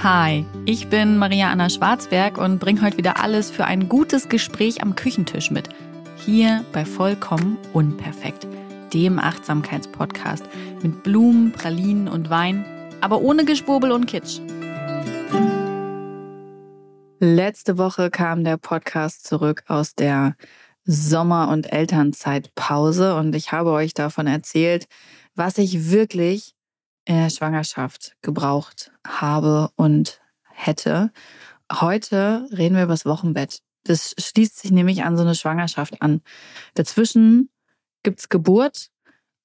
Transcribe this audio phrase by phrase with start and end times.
[0.00, 4.80] Hi, ich bin Maria Anna Schwarzberg und bringe heute wieder alles für ein gutes Gespräch
[4.80, 5.70] am Küchentisch mit.
[6.24, 8.46] Hier bei Vollkommen Unperfekt,
[8.94, 10.44] dem Achtsamkeitspodcast
[10.84, 12.64] mit Blumen, Pralinen und Wein,
[13.00, 14.38] aber ohne Geschwurbel und Kitsch.
[17.18, 20.36] Letzte Woche kam der Podcast zurück aus der
[20.84, 24.86] Sommer- und Elternzeitpause und ich habe euch davon erzählt,
[25.34, 26.54] was ich wirklich
[27.08, 30.20] in der Schwangerschaft gebraucht habe und
[30.52, 31.10] hätte.
[31.72, 33.60] Heute reden wir über das Wochenbett.
[33.84, 36.20] Das schließt sich nämlich an so eine Schwangerschaft an.
[36.74, 37.48] Dazwischen
[38.02, 38.90] gibt's Geburt,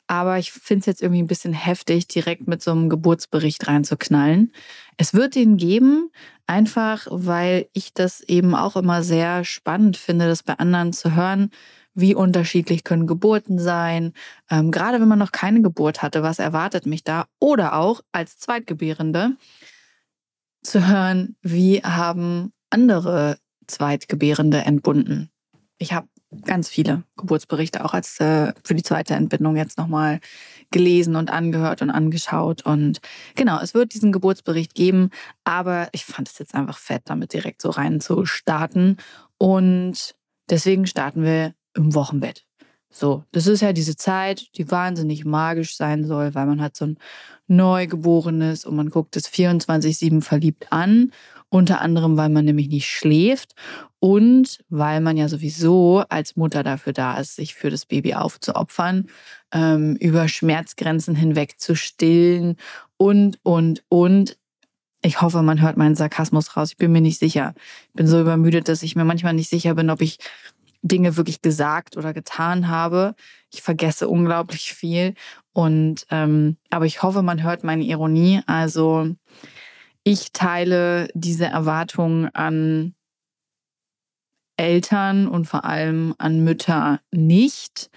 [0.08, 4.52] aber ich finde es jetzt irgendwie ein bisschen heftig, direkt mit so einem Geburtsbericht reinzuknallen.
[4.98, 6.10] Es wird den geben,
[6.46, 11.50] einfach weil ich das eben auch immer sehr spannend finde, das bei anderen zu hören,
[11.94, 14.14] wie unterschiedlich können Geburten sein,
[14.50, 17.26] ähm, gerade wenn man noch keine Geburt hatte, was erwartet mich da?
[17.40, 19.38] Oder auch als Zweitgebärende
[20.64, 25.30] zu hören, wie haben andere Zweitgebärende entbunden.
[25.78, 26.08] Ich habe
[26.46, 30.20] ganz viele Geburtsberichte auch als äh, für die zweite Entbindung jetzt nochmal
[30.72, 32.66] gelesen und angehört und angeschaut.
[32.66, 33.00] Und
[33.36, 35.12] genau, es wird diesen Geburtsbericht geben,
[35.44, 38.98] aber ich fand es jetzt einfach fett, damit direkt so rein zu starten.
[39.38, 40.16] Und
[40.50, 42.46] deswegen starten wir im Wochenbett.
[42.96, 46.86] So, das ist ja diese Zeit, die wahnsinnig magisch sein soll, weil man hat so
[46.86, 46.98] ein
[47.48, 51.12] Neugeborenes und man guckt es 24-7 verliebt an.
[51.50, 53.54] Unter anderem, weil man nämlich nicht schläft
[54.00, 59.08] und weil man ja sowieso als Mutter dafür da ist, sich für das Baby aufzuopfern,
[59.52, 62.58] ähm, über Schmerzgrenzen hinweg zu stillen
[62.98, 64.38] und, und, und.
[65.04, 66.72] Ich hoffe, man hört meinen Sarkasmus raus.
[66.72, 67.54] Ich bin mir nicht sicher.
[67.88, 70.18] Ich bin so übermüdet, dass ich mir manchmal nicht sicher bin, ob ich
[70.84, 73.16] Dinge wirklich gesagt oder getan habe.
[73.52, 75.16] Ich vergesse unglaublich viel.
[75.54, 78.42] Und ähm, aber ich hoffe, man hört meine Ironie.
[78.46, 79.16] Also
[80.04, 82.94] ich teile diese Erwartungen an
[84.58, 87.90] Eltern und vor allem an Mütter nicht.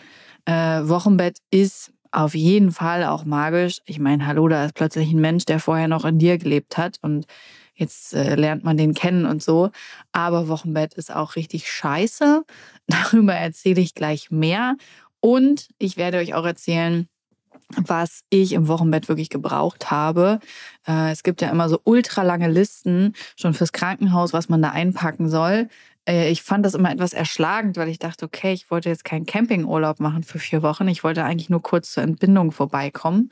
[0.46, 3.80] Äh, Wochenbett ist auf jeden Fall auch magisch.
[3.84, 6.98] Ich meine, hallo, da ist plötzlich ein Mensch, der vorher noch in dir gelebt hat
[7.02, 7.26] und
[7.76, 9.70] jetzt äh, lernt man den kennen und so.
[10.12, 12.44] Aber Wochenbett ist auch richtig scheiße.
[12.86, 14.76] Darüber erzähle ich gleich mehr.
[15.20, 17.08] Und ich werde euch auch erzählen,
[17.76, 20.40] was ich im Wochenbett wirklich gebraucht habe.
[20.86, 24.70] Äh, es gibt ja immer so ultra lange Listen schon fürs Krankenhaus, was man da
[24.70, 25.68] einpacken soll.
[26.08, 29.26] Äh, ich fand das immer etwas erschlagend, weil ich dachte, okay, ich wollte jetzt keinen
[29.26, 30.88] Campingurlaub machen für vier Wochen.
[30.88, 33.30] Ich wollte eigentlich nur kurz zur Entbindung vorbeikommen.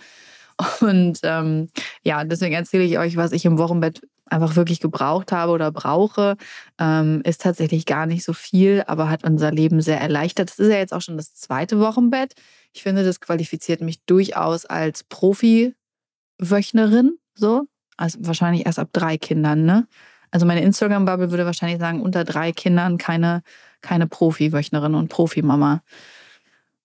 [0.80, 1.68] Und ähm,
[2.02, 6.36] ja, deswegen erzähle ich euch, was ich im Wochenbett einfach wirklich gebraucht habe oder brauche,
[6.78, 10.50] ähm, ist tatsächlich gar nicht so viel, aber hat unser Leben sehr erleichtert.
[10.50, 12.34] Das ist ja jetzt auch schon das zweite Wochenbett.
[12.72, 17.66] Ich finde, das qualifiziert mich durchaus als Profi-Wöchnerin, so.
[17.96, 19.86] Also wahrscheinlich erst ab drei Kindern, ne?
[20.32, 23.42] Also meine Instagram-Bubble würde wahrscheinlich sagen, unter drei Kindern keine,
[23.82, 25.82] keine Profi-Wöchnerin und Profi-Mama.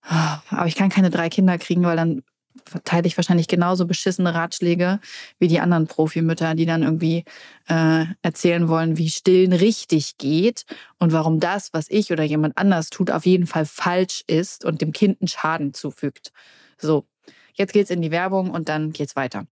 [0.02, 2.22] Aber ich kann keine drei Kinder kriegen, weil dann
[2.64, 5.00] verteile ich wahrscheinlich genauso beschissene Ratschläge
[5.38, 7.24] wie die anderen Profimütter, die dann irgendwie
[7.68, 10.64] äh, erzählen wollen, wie Stillen richtig geht
[10.98, 14.80] und warum das, was ich oder jemand anders tut, auf jeden Fall falsch ist und
[14.80, 16.32] dem Kind einen Schaden zufügt.
[16.78, 17.06] So,
[17.54, 19.46] jetzt geht's in die Werbung und dann geht's weiter.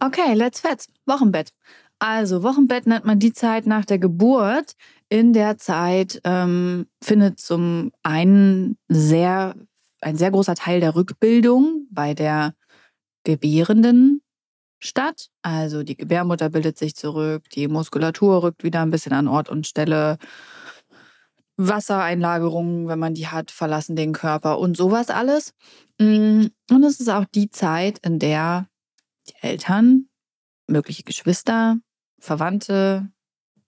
[0.00, 0.88] Okay, let's fetz.
[1.06, 1.52] Wochenbett.
[2.00, 4.72] Also, Wochenbett nennt man die Zeit nach der Geburt.
[5.08, 9.54] In der Zeit ähm, findet zum einen sehr
[10.02, 12.54] ein sehr großer Teil der Rückbildung bei der
[13.24, 14.20] Gebärenden
[14.78, 15.28] statt.
[15.42, 19.66] Also die Gebärmutter bildet sich zurück, die Muskulatur rückt wieder ein bisschen an Ort und
[19.66, 20.18] Stelle.
[21.56, 25.54] Wassereinlagerungen, wenn man die hat, verlassen den Körper und sowas alles.
[26.00, 28.66] Mm, und es ist auch die Zeit, in der
[29.28, 30.08] die Eltern,
[30.66, 31.76] mögliche Geschwister,
[32.18, 33.08] Verwandte,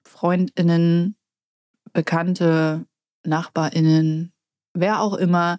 [0.03, 1.17] Freundinnen,
[1.93, 2.87] Bekannte,
[3.25, 4.33] Nachbarinnen,
[4.73, 5.59] wer auch immer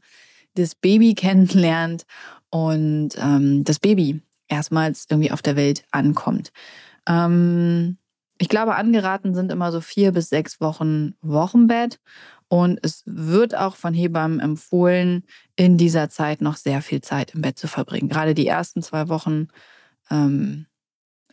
[0.55, 2.05] das Baby kennenlernt
[2.49, 6.52] und ähm, das Baby erstmals irgendwie auf der Welt ankommt.
[7.07, 7.97] Ähm,
[8.37, 11.99] ich glaube, angeraten sind immer so vier bis sechs Wochen Wochenbett.
[12.47, 15.23] Und es wird auch von Hebammen empfohlen,
[15.55, 18.09] in dieser Zeit noch sehr viel Zeit im Bett zu verbringen.
[18.09, 19.47] Gerade die ersten zwei Wochen
[20.11, 20.67] ähm,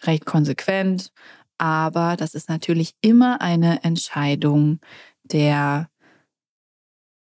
[0.02, 1.12] recht konsequent.
[1.58, 4.80] Aber das ist natürlich immer eine Entscheidung
[5.22, 5.90] der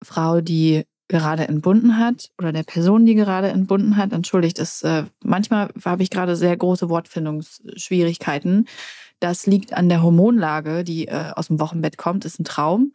[0.03, 4.13] Frau, die gerade entbunden hat oder der Person, die gerade entbunden hat.
[4.13, 8.67] Entschuldigt, das, äh, manchmal habe ich gerade sehr große Wortfindungsschwierigkeiten.
[9.21, 12.93] Das liegt an der Hormonlage, die äh, aus dem Wochenbett kommt, ist ein Traum.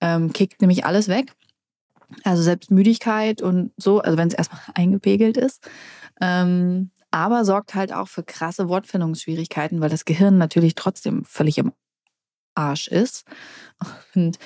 [0.00, 1.32] Ähm, kickt nämlich alles weg.
[2.22, 5.68] Also selbst Müdigkeit und so, also wenn es erstmal eingepegelt ist.
[6.20, 11.72] Ähm, aber sorgt halt auch für krasse Wortfindungsschwierigkeiten, weil das Gehirn natürlich trotzdem völlig im
[12.54, 13.24] Arsch ist.
[14.14, 14.38] Und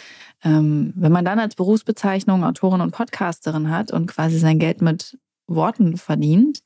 [0.43, 5.19] ähm, wenn man dann als Berufsbezeichnung Autorin und Podcasterin hat und quasi sein Geld mit
[5.47, 6.63] Worten verdient,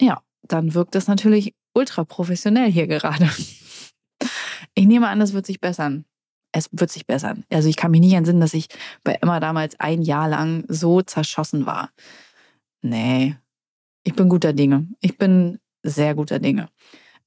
[0.00, 3.28] ja, dann wirkt das natürlich ultra professionell hier gerade.
[4.74, 6.04] Ich nehme an, es wird sich bessern.
[6.52, 7.44] Es wird sich bessern.
[7.50, 8.68] Also ich kann mich nicht entsinnen, dass ich
[9.04, 11.90] bei Emma damals ein Jahr lang so zerschossen war.
[12.82, 13.36] Nee,
[14.04, 14.88] ich bin guter Dinge.
[15.00, 16.68] Ich bin sehr guter Dinge.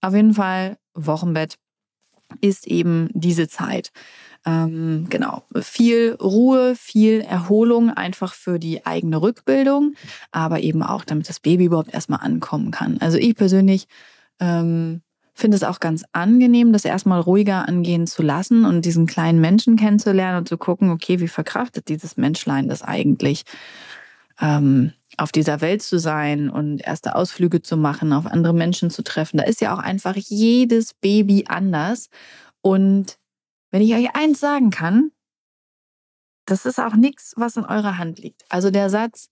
[0.02, 1.58] Auf jeden Fall, Wochenbett
[2.42, 3.92] ist eben diese Zeit.
[4.46, 9.94] Ähm, genau, viel Ruhe, viel Erholung einfach für die eigene Rückbildung,
[10.32, 12.98] aber eben auch, damit das Baby überhaupt erstmal ankommen kann.
[13.00, 13.88] Also ich persönlich
[14.42, 15.02] ähm,
[15.34, 19.78] finde es auch ganz angenehm, das erstmal ruhiger angehen zu lassen und diesen kleinen Menschen
[19.78, 23.44] kennenzulernen und zu gucken, okay, wie verkraftet dieses Menschlein das eigentlich?
[24.42, 29.04] Ähm, auf dieser Welt zu sein und erste Ausflüge zu machen, auf andere Menschen zu
[29.04, 29.38] treffen.
[29.38, 32.10] Da ist ja auch einfach jedes Baby anders.
[32.62, 33.18] Und
[33.74, 35.12] wenn ich euch eins sagen kann,
[36.46, 38.44] das ist auch nichts, was in eurer Hand liegt.
[38.50, 39.32] Also der Satz,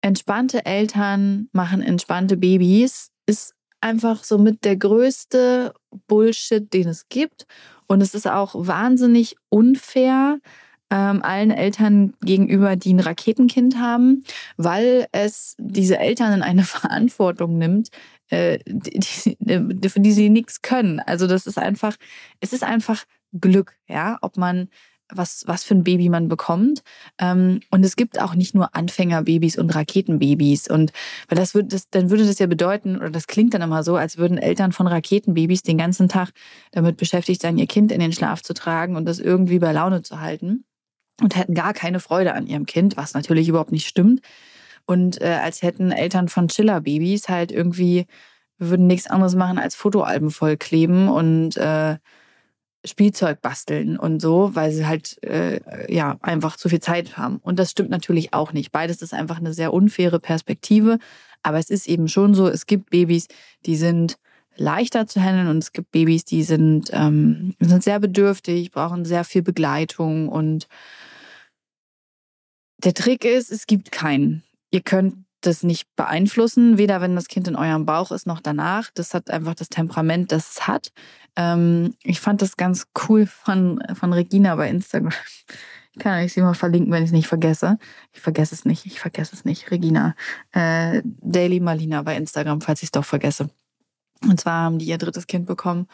[0.00, 5.74] entspannte Eltern machen entspannte Babys, ist einfach somit der größte
[6.06, 7.46] Bullshit, den es gibt.
[7.86, 10.38] Und es ist auch wahnsinnig unfair
[10.90, 14.24] ähm, allen Eltern gegenüber, die ein Raketenkind haben,
[14.56, 17.90] weil es diese Eltern in eine Verantwortung nimmt,
[18.30, 21.00] äh, die, für die sie nichts können.
[21.00, 21.96] Also das ist einfach,
[22.40, 24.68] es ist einfach Glück, ja, ob man
[25.12, 26.82] was, was für ein Baby man bekommt.
[27.20, 30.68] Ähm, und es gibt auch nicht nur Anfängerbabys und Raketenbabys.
[30.68, 30.92] Und
[31.28, 33.96] weil das würde das, dann würde das ja bedeuten, oder das klingt dann immer so,
[33.96, 36.30] als würden Eltern von Raketenbabys den ganzen Tag
[36.72, 40.02] damit beschäftigt sein, ihr Kind in den Schlaf zu tragen und das irgendwie bei Laune
[40.02, 40.64] zu halten.
[41.22, 44.20] Und hätten gar keine Freude an ihrem Kind, was natürlich überhaupt nicht stimmt.
[44.86, 48.06] Und äh, als hätten Eltern von Chiller-Babys halt irgendwie,
[48.58, 51.96] würden nichts anderes machen als Fotoalben vollkleben und äh,
[52.84, 55.60] Spielzeug basteln und so, weil sie halt äh,
[55.92, 57.38] ja einfach zu viel Zeit haben.
[57.38, 58.72] Und das stimmt natürlich auch nicht.
[58.72, 60.98] Beides ist einfach eine sehr unfaire Perspektive.
[61.42, 63.28] Aber es ist eben schon so, es gibt Babys,
[63.66, 64.18] die sind
[64.56, 69.24] leichter zu handeln und es gibt Babys, die sind, ähm, sind sehr bedürftig, brauchen sehr
[69.24, 70.66] viel Begleitung und
[72.78, 74.42] der Trick ist, es gibt keinen.
[74.76, 78.90] Ihr könnt das nicht beeinflussen, weder wenn das Kind in eurem Bauch ist noch danach.
[78.92, 80.92] Das hat einfach das Temperament, das es hat.
[81.34, 85.14] Ähm, ich fand das ganz cool von, von Regina bei Instagram.
[85.92, 87.78] Ich kann euch sie mal verlinken, wenn ich es nicht vergesse.
[88.12, 89.70] Ich vergesse es nicht, ich vergesse es nicht.
[89.70, 90.14] Regina.
[90.52, 93.48] Äh, Daily Malina bei Instagram, falls ich es doch vergesse.
[94.28, 95.86] Und zwar haben die ihr drittes Kind bekommen.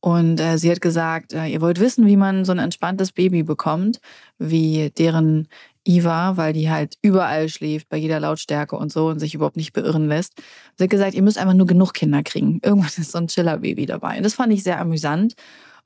[0.00, 3.44] Und äh, sie hat gesagt, äh, ihr wollt wissen, wie man so ein entspanntes Baby
[3.44, 4.00] bekommt,
[4.38, 5.46] wie deren
[5.86, 9.72] Iva, weil die halt überall schläft, bei jeder Lautstärke und so und sich überhaupt nicht
[9.72, 10.34] beirren lässt.
[10.76, 12.60] Sie hat gesagt, ihr müsst einfach nur genug Kinder kriegen.
[12.64, 14.16] Irgendwann ist so ein Chiller-Baby dabei.
[14.16, 15.34] Und das fand ich sehr amüsant.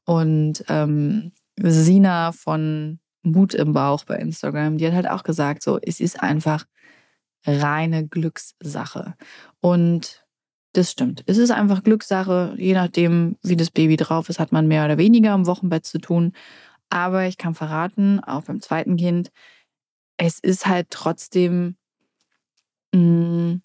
[0.05, 5.79] Und ähm, Sina von Mut im Bauch bei Instagram, die hat halt auch gesagt, so,
[5.83, 6.65] es ist einfach
[7.45, 9.15] reine Glückssache.
[9.61, 10.25] Und
[10.75, 11.25] das stimmt.
[11.27, 12.55] Es ist einfach Glückssache.
[12.57, 15.99] Je nachdem, wie das Baby drauf ist, hat man mehr oder weniger im Wochenbett zu
[15.99, 16.33] tun.
[16.91, 19.31] Aber ich kann verraten, auch beim zweiten Kind,
[20.19, 21.77] es ist halt trotzdem
[22.93, 23.63] mh, mm,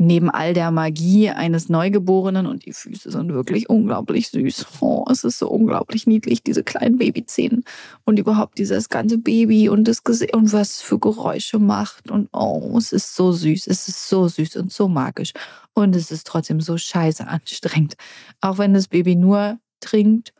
[0.00, 4.66] neben all der Magie eines Neugeborenen und die Füße sind wirklich unglaublich süß.
[4.80, 7.62] Oh, es ist so unglaublich niedlich, diese kleinen Babyzähne
[8.04, 12.76] und überhaupt dieses ganze Baby und das Gesicht und was für Geräusche macht und oh,
[12.78, 15.32] es ist so süß, es ist so süß und so magisch
[15.74, 17.96] und es ist trotzdem so scheiße anstrengend.
[18.40, 20.32] Auch wenn das Baby nur trinkt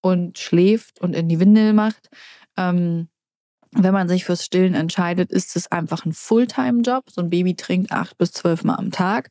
[0.00, 2.10] und schläft und in die Windel macht.
[2.56, 3.08] Ähm,
[3.76, 7.10] wenn man sich fürs Stillen entscheidet, ist es einfach ein Fulltime-Job.
[7.10, 9.30] So ein Baby trinkt acht bis zwölf Mal am Tag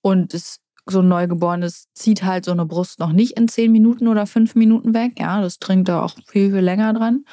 [0.00, 4.08] und es, so ein Neugeborenes zieht halt so eine Brust noch nicht in zehn Minuten
[4.08, 5.12] oder fünf Minuten weg.
[5.18, 7.24] Ja, das trinkt da auch viel, viel länger dran.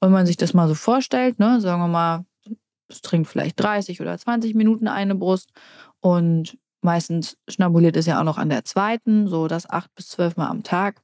[0.00, 2.24] Und wenn man sich das mal so vorstellt, ne, sagen wir mal,
[2.88, 5.50] es trinkt vielleicht 30 oder 20 Minuten eine Brust
[6.00, 10.36] und meistens schnabuliert es ja auch noch an der zweiten, so das acht bis zwölf
[10.36, 11.01] Mal am Tag.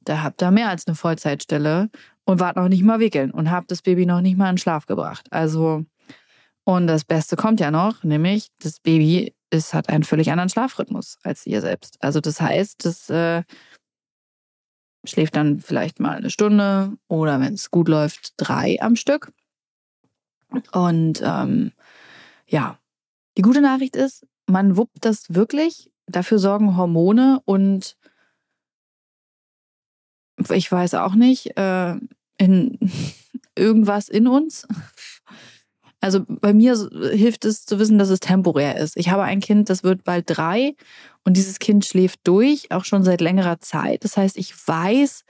[0.00, 1.90] Da habt ihr mehr als eine Vollzeitstelle
[2.24, 4.86] und wart noch nicht mal wickeln und habt das Baby noch nicht mal in Schlaf
[4.86, 5.26] gebracht.
[5.30, 5.84] Also,
[6.64, 11.18] und das Beste kommt ja noch, nämlich das Baby ist, hat einen völlig anderen Schlafrhythmus
[11.22, 11.96] als ihr selbst.
[12.00, 13.42] Also das heißt, das äh,
[15.04, 19.32] schläft dann vielleicht mal eine Stunde oder wenn es gut läuft, drei am Stück.
[20.72, 21.72] Und ähm,
[22.46, 22.78] ja,
[23.36, 25.90] die gute Nachricht ist, man wuppt das wirklich.
[26.06, 27.96] Dafür sorgen Hormone und
[30.50, 31.94] ich weiß auch nicht, äh,
[32.38, 32.78] in
[33.56, 34.66] irgendwas in uns.
[36.00, 36.76] Also bei mir
[37.12, 38.96] hilft es zu wissen, dass es temporär ist.
[38.96, 40.76] Ich habe ein Kind, das wird bald drei
[41.24, 44.04] und dieses Kind schläft durch, auch schon seit längerer Zeit.
[44.04, 45.24] Das heißt, ich weiß,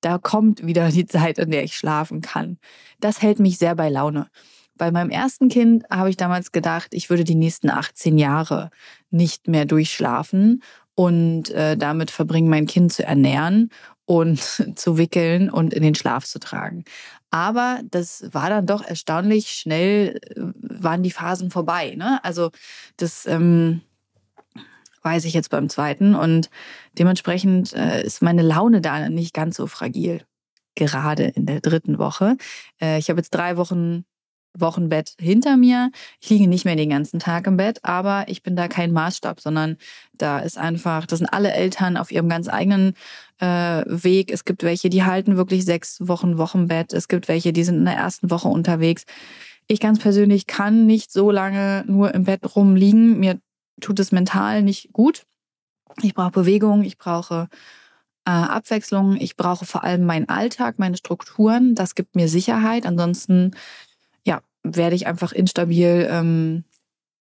[0.00, 2.58] da kommt wieder die Zeit, in der ich schlafen kann.
[2.98, 4.28] Das hält mich sehr bei Laune.
[4.76, 8.70] Bei meinem ersten Kind habe ich damals gedacht, ich würde die nächsten 18 Jahre
[9.10, 10.62] nicht mehr durchschlafen
[10.94, 13.70] und äh, damit verbringen, mein Kind zu ernähren
[14.08, 14.40] und
[14.76, 16.84] zu wickeln und in den Schlaf zu tragen.
[17.30, 21.94] Aber das war dann doch erstaunlich schnell, äh, waren die Phasen vorbei.
[21.94, 22.18] Ne?
[22.24, 22.50] Also
[22.96, 23.82] das ähm,
[25.02, 26.48] weiß ich jetzt beim zweiten und
[26.98, 30.24] dementsprechend äh, ist meine Laune da nicht ganz so fragil.
[30.74, 32.36] Gerade in der dritten Woche.
[32.80, 34.04] Äh, ich habe jetzt drei Wochen
[34.56, 35.90] Wochenbett hinter mir.
[36.20, 39.40] Ich liege nicht mehr den ganzen Tag im Bett, aber ich bin da kein Maßstab,
[39.40, 39.76] sondern
[40.12, 42.94] da ist einfach, das sind alle Eltern auf ihrem ganz eigenen
[43.38, 43.46] äh,
[43.86, 44.32] Weg.
[44.32, 46.92] Es gibt welche, die halten wirklich sechs Wochen Wochenbett.
[46.92, 49.04] Es gibt welche, die sind in der ersten Woche unterwegs.
[49.68, 53.20] Ich ganz persönlich kann nicht so lange nur im Bett rumliegen.
[53.20, 53.38] Mir
[53.80, 55.24] tut es mental nicht gut.
[56.02, 57.48] Ich brauche Bewegung, ich brauche
[58.24, 61.74] äh, Abwechslung, ich brauche vor allem meinen Alltag, meine Strukturen.
[61.74, 62.86] Das gibt mir Sicherheit.
[62.86, 63.52] Ansonsten
[64.62, 66.64] werde ich einfach instabil ähm,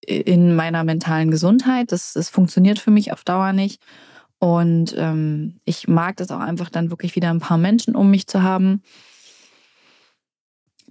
[0.01, 1.91] in meiner mentalen Gesundheit.
[1.91, 3.81] Das, das funktioniert für mich auf Dauer nicht.
[4.39, 8.27] Und ähm, ich mag das auch einfach dann wirklich wieder ein paar Menschen um mich
[8.27, 8.83] zu haben.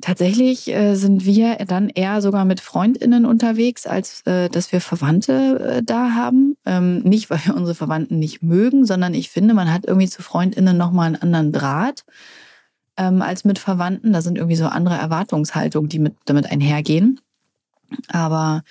[0.00, 5.78] Tatsächlich äh, sind wir dann eher sogar mit Freundinnen unterwegs, als äh, dass wir Verwandte
[5.78, 6.56] äh, da haben.
[6.66, 10.22] Ähm, nicht, weil wir unsere Verwandten nicht mögen, sondern ich finde, man hat irgendwie zu
[10.22, 12.04] Freundinnen nochmal einen anderen Draht
[12.96, 14.12] ähm, als mit Verwandten.
[14.12, 17.20] Da sind irgendwie so andere Erwartungshaltungen, die mit, damit einhergehen.
[18.08, 18.62] Aber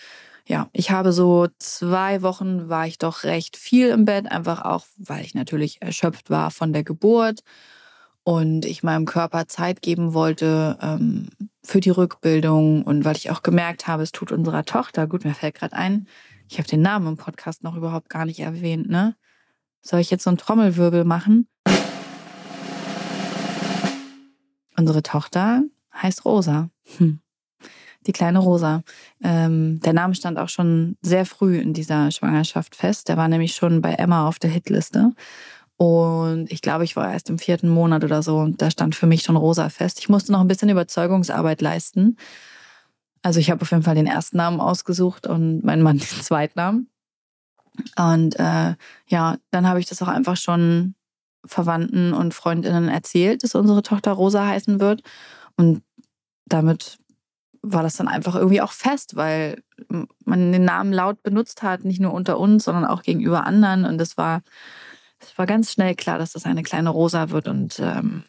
[0.47, 4.85] ja, ich habe so zwei Wochen war ich doch recht viel im Bett, einfach auch,
[4.97, 7.41] weil ich natürlich erschöpft war von der Geburt
[8.23, 11.29] und ich meinem Körper Zeit geben wollte ähm,
[11.63, 15.33] für die Rückbildung und weil ich auch gemerkt habe, es tut unserer Tochter, gut, mir
[15.33, 16.07] fällt gerade ein,
[16.47, 19.15] ich habe den Namen im Podcast noch überhaupt gar nicht erwähnt, ne?
[19.81, 21.47] Soll ich jetzt so einen Trommelwirbel machen?
[24.77, 25.63] Unsere Tochter
[25.93, 26.69] heißt Rosa.
[26.97, 27.19] Hm.
[28.05, 28.83] Die kleine Rosa.
[29.23, 33.09] Ähm, der Name stand auch schon sehr früh in dieser Schwangerschaft fest.
[33.09, 35.13] Der war nämlich schon bei Emma auf der Hitliste.
[35.77, 38.37] Und ich glaube, ich war erst im vierten Monat oder so.
[38.37, 39.99] Und da stand für mich schon Rosa fest.
[39.99, 42.17] Ich musste noch ein bisschen Überzeugungsarbeit leisten.
[43.21, 46.59] Also ich habe auf jeden Fall den ersten Namen ausgesucht und mein Mann den zweiten
[46.59, 46.89] Namen.
[47.97, 48.75] Und äh,
[49.07, 50.94] ja, dann habe ich das auch einfach schon
[51.45, 55.01] Verwandten und Freundinnen erzählt, dass unsere Tochter Rosa heißen wird.
[55.55, 55.83] Und
[56.45, 56.97] damit
[57.61, 59.63] war das dann einfach irgendwie auch fest, weil
[60.23, 63.85] man den Namen laut benutzt hat, nicht nur unter uns, sondern auch gegenüber anderen.
[63.85, 64.41] Und es war,
[65.19, 67.47] es war ganz schnell klar, dass das eine kleine Rosa wird.
[67.47, 68.23] Und ähm,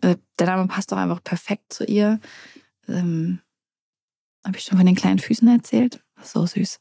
[0.00, 2.20] äh, der Name passt doch einfach perfekt zu ihr.
[2.88, 3.40] Ähm,
[4.44, 6.02] Habe ich schon von den kleinen Füßen erzählt?
[6.22, 6.80] So süß.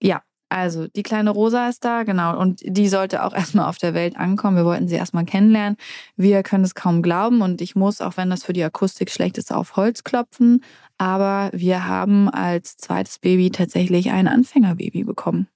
[0.00, 2.38] Ja, also, die kleine Rosa ist da, genau.
[2.38, 4.56] Und die sollte auch erstmal auf der Welt ankommen.
[4.56, 5.76] Wir wollten sie erstmal kennenlernen.
[6.16, 7.42] Wir können es kaum glauben.
[7.42, 10.62] Und ich muss, auch wenn das für die Akustik schlecht ist, auf Holz klopfen.
[10.98, 15.48] Aber wir haben als zweites Baby tatsächlich ein Anfängerbaby bekommen.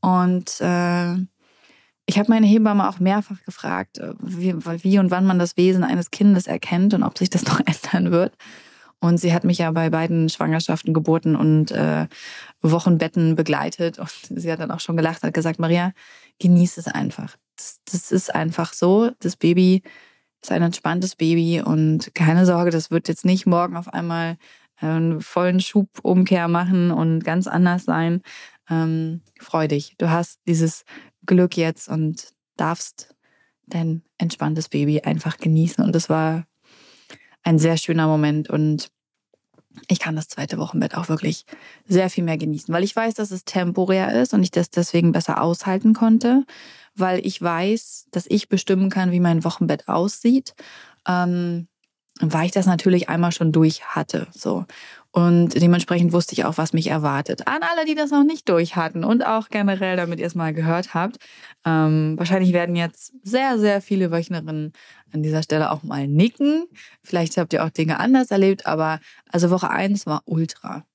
[0.00, 1.14] Und äh,
[2.06, 5.84] ich habe meine Hebamme auch mehrfach gefragt, äh, wie, wie und wann man das Wesen
[5.84, 8.34] eines Kindes erkennt und ob sich das noch ändern wird.
[9.02, 12.06] Und sie hat mich ja bei beiden Schwangerschaften, Geburten und äh,
[12.60, 13.98] Wochenbetten begleitet.
[13.98, 15.92] Und sie hat dann auch schon gelacht, hat gesagt, Maria,
[16.38, 17.36] genieß es einfach.
[17.56, 19.10] Das, das ist einfach so.
[19.18, 19.82] Das Baby
[20.40, 24.36] ist ein entspanntes Baby und keine Sorge, das wird jetzt nicht morgen auf einmal
[24.76, 28.22] einen vollen Schubumkehr machen und ganz anders sein.
[28.70, 29.96] Ähm, freu dich.
[29.98, 30.84] Du hast dieses
[31.26, 33.16] Glück jetzt und darfst
[33.66, 35.84] dein entspanntes Baby einfach genießen.
[35.84, 36.44] Und das war
[37.42, 38.90] ein sehr schöner Moment und
[39.88, 41.46] ich kann das zweite Wochenbett auch wirklich
[41.86, 45.12] sehr viel mehr genießen, weil ich weiß, dass es temporär ist und ich das deswegen
[45.12, 46.44] besser aushalten konnte,
[46.94, 50.54] weil ich weiß, dass ich bestimmen kann, wie mein Wochenbett aussieht.
[51.08, 51.68] Ähm,
[52.20, 54.28] weil ich das natürlich einmal schon durch hatte.
[54.32, 54.66] So.
[55.14, 57.46] Und dementsprechend wusste ich auch, was mich erwartet.
[57.46, 60.54] An alle, die das noch nicht durch hatten und auch generell, damit ihr es mal
[60.54, 61.18] gehört habt.
[61.66, 64.72] Ähm, wahrscheinlich werden jetzt sehr, sehr viele Wöchnerinnen
[65.12, 66.64] an dieser Stelle auch mal nicken.
[67.02, 70.86] Vielleicht habt ihr auch Dinge anders erlebt, aber also Woche eins war ultra.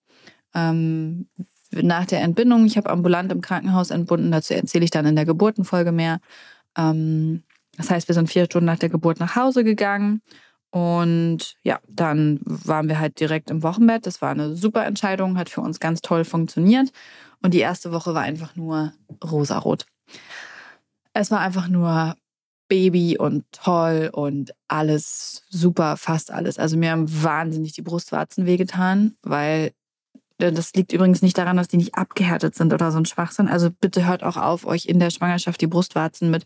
[0.56, 1.28] Ähm,
[1.72, 5.26] nach der Entbindung, ich habe ambulant im Krankenhaus entbunden, dazu erzähle ich dann in der
[5.26, 6.22] Geburtenfolge mehr.
[6.76, 7.44] Ähm,
[7.78, 10.24] das heißt, wir sind vier Stunden nach der Geburt nach Hause gegangen
[10.72, 14.06] und ja, dann waren wir halt direkt im Wochenbett.
[14.06, 16.92] Das war eine super Entscheidung, hat für uns ganz toll funktioniert.
[17.42, 18.94] Und die erste Woche war einfach nur
[19.24, 19.86] rosarot.
[21.14, 22.16] Es war einfach nur
[22.68, 26.60] Baby und toll und alles super, fast alles.
[26.60, 29.72] Also mir haben wahnsinnig die Brustwarzen wehgetan, weil
[30.40, 33.48] äh, das liegt übrigens nicht daran, dass die nicht abgehärtet sind oder so ein Schwachsinn.
[33.48, 36.44] Also bitte hört auch auf, euch in der Schwangerschaft die Brustwarzen mit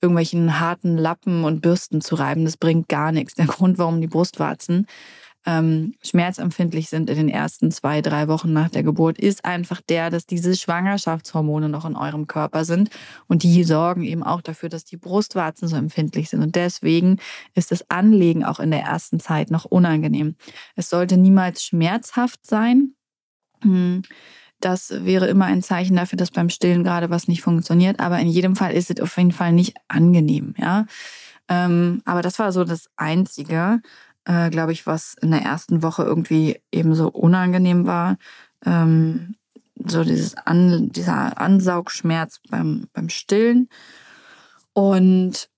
[0.00, 2.44] irgendwelchen harten Lappen und Bürsten zu reiben.
[2.44, 3.34] Das bringt gar nichts.
[3.34, 4.86] Der Grund, warum die Brustwarzen
[5.46, 10.10] ähm, schmerzempfindlich sind in den ersten zwei, drei Wochen nach der Geburt, ist einfach der,
[10.10, 12.90] dass diese Schwangerschaftshormone noch in eurem Körper sind
[13.28, 16.42] und die sorgen eben auch dafür, dass die Brustwarzen so empfindlich sind.
[16.42, 17.18] Und deswegen
[17.54, 20.36] ist das Anlegen auch in der ersten Zeit noch unangenehm.
[20.76, 22.94] Es sollte niemals schmerzhaft sein.
[23.62, 24.02] Hm.
[24.60, 28.00] Das wäre immer ein Zeichen dafür, dass beim Stillen gerade was nicht funktioniert.
[28.00, 30.86] Aber in jedem Fall ist es auf jeden Fall nicht angenehm, ja.
[31.50, 33.80] Ähm, aber das war so das Einzige
[34.28, 38.18] äh, glaube ich, was in der ersten Woche irgendwie eben so unangenehm war.
[38.64, 39.34] Ähm,
[39.74, 43.68] so dieses An, dieser Ansaugschmerz beim, beim Stillen.
[44.74, 45.48] Und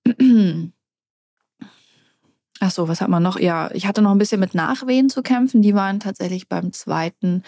[2.61, 3.41] ach so, was hat man noch?
[3.41, 5.63] Ja, ich hatte noch ein bisschen mit Nachwehen zu kämpfen.
[5.63, 7.43] Die waren tatsächlich beim zweiten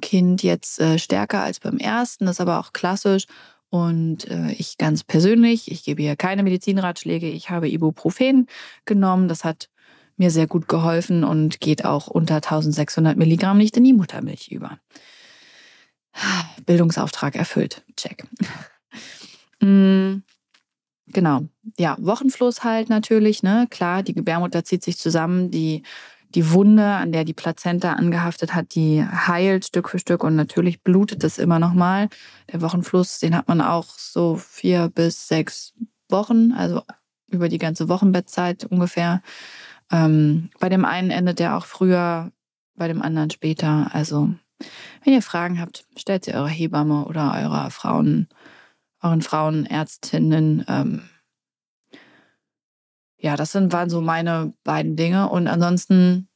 [0.00, 2.26] Kind jetzt äh, stärker als beim ersten.
[2.26, 3.24] Das ist aber auch klassisch.
[3.70, 8.46] Und äh, ich ganz persönlich, ich gebe hier keine Medizinratschläge, ich habe Ibuprofen
[8.84, 9.28] genommen.
[9.28, 9.68] Das hat
[10.16, 14.78] mir sehr gut geholfen und geht auch unter 1600 Milligramm nicht in die Muttermilch über.
[16.66, 17.84] Bildungsauftrag erfüllt.
[17.96, 18.24] Check.
[21.12, 21.42] Genau.
[21.78, 23.66] Ja, Wochenfluss halt natürlich, ne?
[23.70, 25.82] Klar, die Gebärmutter zieht sich zusammen, die,
[26.34, 30.82] die Wunde, an der die Plazenta angehaftet hat, die heilt Stück für Stück und natürlich
[30.82, 32.08] blutet es immer nochmal.
[32.52, 35.74] Der Wochenfluss, den hat man auch so vier bis sechs
[36.08, 36.82] Wochen, also
[37.30, 39.22] über die ganze Wochenbettzeit ungefähr.
[39.90, 42.30] Ähm, bei dem einen endet der auch früher,
[42.74, 43.90] bei dem anderen später.
[43.92, 44.30] Also,
[45.04, 48.28] wenn ihr Fragen habt, stellt sie eurer Hebamme oder eurer Frauen,
[49.02, 50.64] euren Frauenärztinnen.
[50.68, 51.02] Ähm,
[53.20, 55.28] ja, das sind, waren so meine beiden Dinge.
[55.28, 56.28] Und ansonsten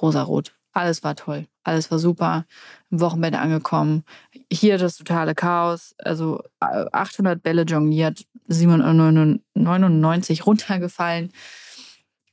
[0.00, 0.54] rosarot.
[0.72, 1.46] Alles war toll.
[1.64, 2.44] Alles war super.
[2.90, 4.04] Im Wochenbett angekommen.
[4.52, 5.94] Hier das totale Chaos.
[5.98, 11.32] Also 800 äh, Bälle jongliert, 799 runtergefallen.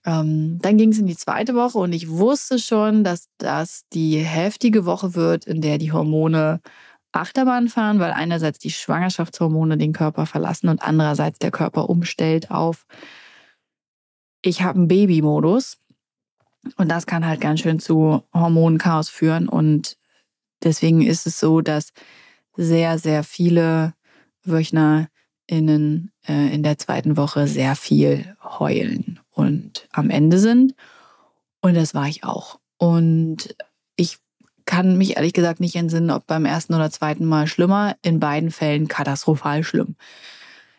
[0.06, 4.18] Ähm, dann ging es in die zweite Woche und ich wusste schon, dass das die
[4.18, 6.60] heftige Woche wird, in der die Hormone
[7.14, 12.86] Achterbahn fahren, weil einerseits die Schwangerschaftshormone den Körper verlassen und andererseits der Körper umstellt auf
[14.44, 15.80] ich habe einen Babymodus
[16.76, 19.98] und das kann halt ganz schön zu Hormonchaos führen und
[20.64, 21.94] deswegen ist es so, dass
[22.56, 23.94] sehr sehr viele
[24.44, 30.76] WöchnerInnen äh, in der zweiten Woche sehr viel heulen und am Ende sind.
[31.62, 32.60] Und das war ich auch.
[32.78, 33.56] Und
[34.66, 37.96] kann mich ehrlich gesagt nicht entsinnen, ob beim ersten oder zweiten Mal schlimmer.
[38.02, 39.96] In beiden Fällen katastrophal schlimm.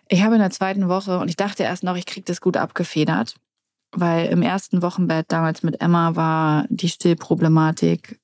[0.08, 2.56] Ich habe in der zweiten Woche, und ich dachte erst noch, ich kriege das gut
[2.56, 3.36] abgefedert,
[3.92, 8.20] weil im ersten Wochenbett damals mit Emma war die Stillproblematik,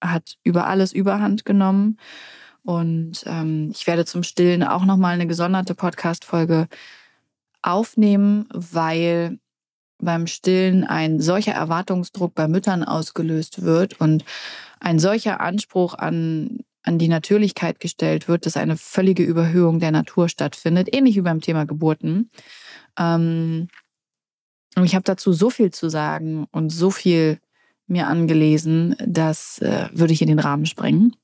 [0.00, 1.98] hat über alles Überhand genommen.
[2.62, 6.68] Und ähm, ich werde zum Stillen auch nochmal eine gesonderte Podcast-Folge
[7.62, 9.38] aufnehmen, weil
[9.98, 14.24] beim Stillen ein solcher Erwartungsdruck bei Müttern ausgelöst wird und
[14.80, 20.28] ein solcher Anspruch an, an die Natürlichkeit gestellt wird, dass eine völlige Überhöhung der Natur
[20.28, 22.30] stattfindet, ähnlich wie beim Thema Geburten.
[22.98, 23.68] Ähm,
[24.76, 27.40] und ich habe dazu so viel zu sagen und so viel
[27.86, 31.16] mir angelesen, das äh, würde ich in den Rahmen sprengen.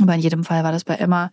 [0.00, 1.30] Aber in jedem Fall war das bei Emma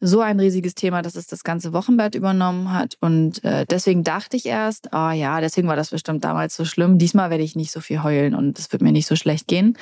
[0.00, 2.96] so ein riesiges Thema, dass es das ganze Wochenbett übernommen hat.
[3.00, 6.98] Und äh, deswegen dachte ich erst, oh ja, deswegen war das bestimmt damals so schlimm.
[6.98, 9.76] Diesmal werde ich nicht so viel heulen und es wird mir nicht so schlecht gehen.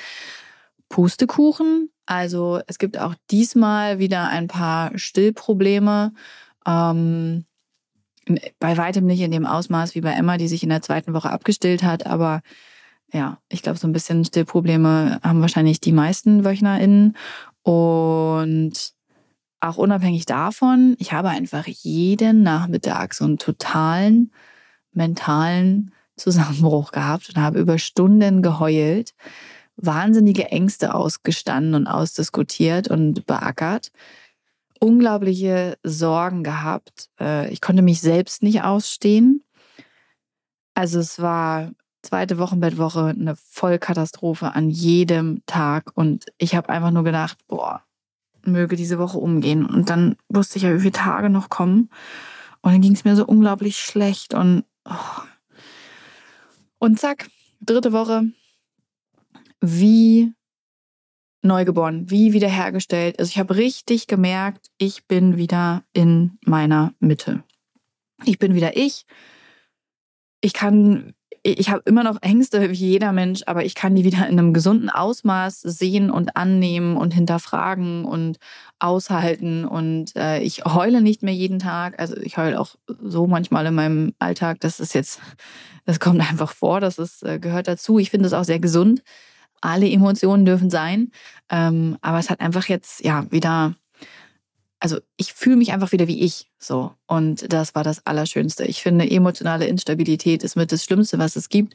[0.88, 1.90] Pustekuchen.
[2.06, 6.12] Also es gibt auch diesmal wieder ein paar Stillprobleme.
[6.66, 7.44] Ähm,
[8.58, 11.30] bei weitem nicht in dem Ausmaß wie bei Emma, die sich in der zweiten Woche
[11.30, 12.06] abgestillt hat.
[12.06, 12.42] Aber
[13.12, 17.16] ja, ich glaube, so ein bisschen Stillprobleme haben wahrscheinlich die meisten WöchnerInnen.
[17.62, 18.92] Und
[19.60, 24.32] auch unabhängig davon, ich habe einfach jeden Nachmittag so einen totalen
[24.92, 29.14] mentalen Zusammenbruch gehabt und habe über Stunden geheult,
[29.76, 33.92] wahnsinnige Ängste ausgestanden und ausdiskutiert und beackert,
[34.80, 37.08] unglaubliche Sorgen gehabt.
[37.20, 39.42] Äh, ich konnte mich selbst nicht ausstehen.
[40.74, 41.70] Also es war
[42.02, 47.82] zweite Wochenbettwoche eine Vollkatastrophe an jedem Tag und ich habe einfach nur gedacht, boah,
[48.46, 49.66] möge diese Woche umgehen.
[49.66, 51.90] Und dann wusste ich ja, wie viele Tage noch kommen.
[52.62, 54.34] Und dann ging es mir so unglaublich schlecht.
[54.34, 55.22] Und, oh.
[56.78, 57.28] und zack,
[57.60, 58.24] dritte Woche,
[59.66, 60.32] wie
[61.42, 63.18] neugeboren, wie wiederhergestellt.
[63.18, 67.44] Also ich habe richtig gemerkt, ich bin wieder in meiner Mitte.
[68.24, 69.06] Ich bin wieder ich.
[70.40, 71.14] Ich kann
[71.54, 74.52] ich habe immer noch Ängste wie jeder Mensch, aber ich kann die wieder in einem
[74.52, 78.38] gesunden Ausmaß sehen und annehmen und hinterfragen und
[78.80, 79.64] aushalten.
[79.64, 82.00] Und äh, ich heule nicht mehr jeden Tag.
[82.00, 84.58] Also ich heule auch so manchmal in meinem Alltag.
[84.60, 85.20] Das ist jetzt,
[85.84, 88.00] das kommt einfach vor, das ist, äh, gehört dazu.
[88.00, 89.02] Ich finde es auch sehr gesund.
[89.60, 91.10] Alle Emotionen dürfen sein.
[91.50, 93.74] Ähm, aber es hat einfach jetzt ja wieder
[94.78, 96.94] also ich fühle mich einfach wieder wie ich so.
[97.06, 98.64] Und das war das Allerschönste.
[98.64, 101.74] Ich finde, emotionale Instabilität ist mit das Schlimmste, was es gibt.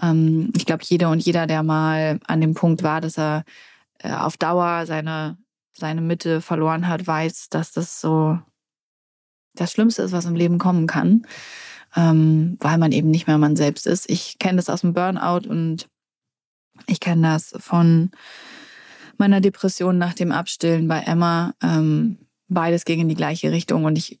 [0.00, 3.44] Ähm, ich glaube, jeder und jeder, der mal an dem Punkt war, dass er
[3.98, 5.36] äh, auf Dauer seine,
[5.72, 8.38] seine Mitte verloren hat, weiß, dass das so
[9.54, 11.26] das Schlimmste ist, was im Leben kommen kann.
[11.96, 14.08] Ähm, weil man eben nicht mehr man selbst ist.
[14.10, 15.88] Ich kenne das aus dem Burnout und
[16.86, 18.10] ich kenne das von
[19.16, 21.54] meiner Depression nach dem Abstillen bei Emma.
[21.62, 24.20] Ähm, beides ging in die gleiche Richtung und ich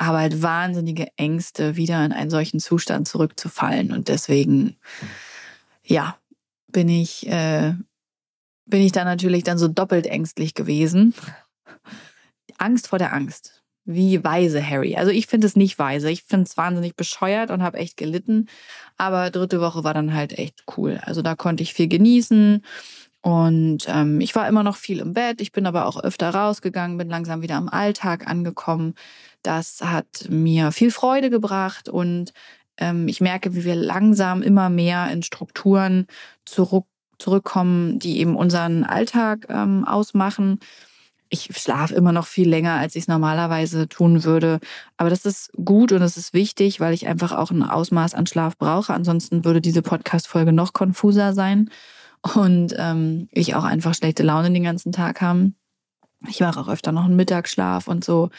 [0.00, 3.92] habe halt wahnsinnige Ängste, wieder in einen solchen Zustand zurückzufallen.
[3.92, 4.76] Und deswegen,
[5.84, 6.18] ja,
[6.68, 7.74] bin ich, äh,
[8.66, 11.14] bin ich da natürlich dann so doppelt ängstlich gewesen.
[12.58, 13.63] Angst vor der Angst.
[13.84, 14.96] Wie weise Harry.
[14.96, 16.10] Also ich finde es nicht weise.
[16.10, 18.48] Ich finde es wahnsinnig bescheuert und habe echt gelitten.
[18.96, 21.00] Aber dritte Woche war dann halt echt cool.
[21.02, 22.62] Also da konnte ich viel genießen.
[23.24, 26.98] Und ähm, ich war immer noch viel im Bett, ich bin aber auch öfter rausgegangen,
[26.98, 28.94] bin langsam wieder am Alltag angekommen.
[29.42, 32.34] Das hat mir viel Freude gebracht und
[32.76, 36.06] ähm, ich merke, wie wir langsam immer mehr in Strukturen
[36.44, 36.84] zurück,
[37.18, 40.60] zurückkommen, die eben unseren Alltag ähm, ausmachen.
[41.34, 44.60] Ich schlafe immer noch viel länger, als ich es normalerweise tun würde.
[44.96, 48.28] Aber das ist gut und das ist wichtig, weil ich einfach auch ein Ausmaß an
[48.28, 48.94] Schlaf brauche.
[48.94, 51.70] Ansonsten würde diese Podcast-Folge noch konfuser sein
[52.36, 55.56] und ähm, ich auch einfach schlechte Laune den ganzen Tag haben.
[56.28, 58.30] Ich mache auch öfter noch einen Mittagsschlaf und so.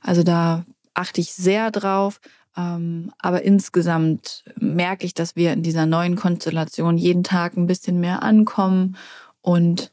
[0.00, 0.64] Also da
[0.94, 2.18] achte ich sehr drauf.
[2.56, 8.00] Ähm, aber insgesamt merke ich, dass wir in dieser neuen Konstellation jeden Tag ein bisschen
[8.00, 8.96] mehr ankommen
[9.42, 9.92] und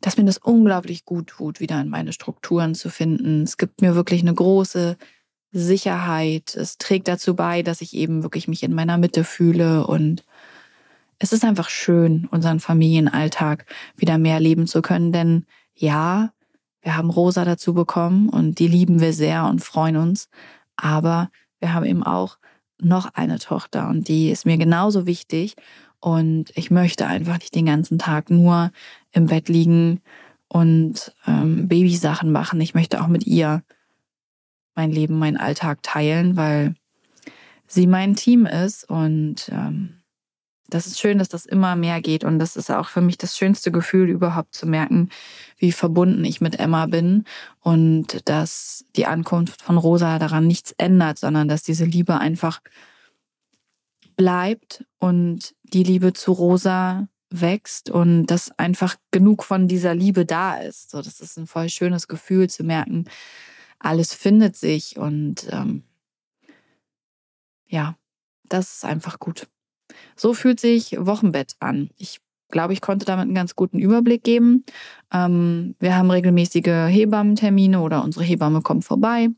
[0.00, 3.42] dass mir das unglaublich gut tut, wieder in meine Strukturen zu finden.
[3.42, 4.96] Es gibt mir wirklich eine große
[5.52, 6.54] Sicherheit.
[6.54, 10.24] Es trägt dazu bei, dass ich eben wirklich mich in meiner Mitte fühle und
[11.18, 16.32] es ist einfach schön, unseren Familienalltag wieder mehr leben zu können, denn ja,
[16.80, 20.30] wir haben Rosa dazu bekommen und die lieben wir sehr und freuen uns,
[20.76, 22.38] aber wir haben eben auch
[22.80, 25.56] noch eine Tochter und die ist mir genauso wichtig
[26.00, 28.72] und ich möchte einfach nicht den ganzen Tag nur
[29.12, 30.00] im Bett liegen
[30.48, 32.60] und ähm, Babysachen machen.
[32.60, 33.62] Ich möchte auch mit ihr
[34.74, 36.74] mein Leben, meinen Alltag teilen, weil
[37.66, 40.00] sie mein Team ist und ähm,
[40.70, 42.24] das ist schön, dass das immer mehr geht.
[42.24, 45.10] Und das ist auch für mich das schönste Gefühl, überhaupt zu merken,
[45.58, 47.24] wie verbunden ich mit Emma bin
[47.60, 52.60] und dass die Ankunft von Rosa daran nichts ändert, sondern dass diese Liebe einfach
[54.20, 60.58] bleibt und die Liebe zu Rosa wächst und dass einfach genug von dieser Liebe da
[60.58, 60.90] ist.
[60.90, 63.06] So, das ist ein voll schönes Gefühl zu merken,
[63.78, 65.84] alles findet sich und ähm,
[67.66, 67.96] ja,
[68.44, 69.48] das ist einfach gut.
[70.16, 71.88] So fühlt sich Wochenbett an.
[71.96, 74.66] Ich glaube, ich konnte damit einen ganz guten Überblick geben.
[75.10, 79.30] Ähm, wir haben regelmäßige Hebammentermine oder unsere Hebamme kommt vorbei.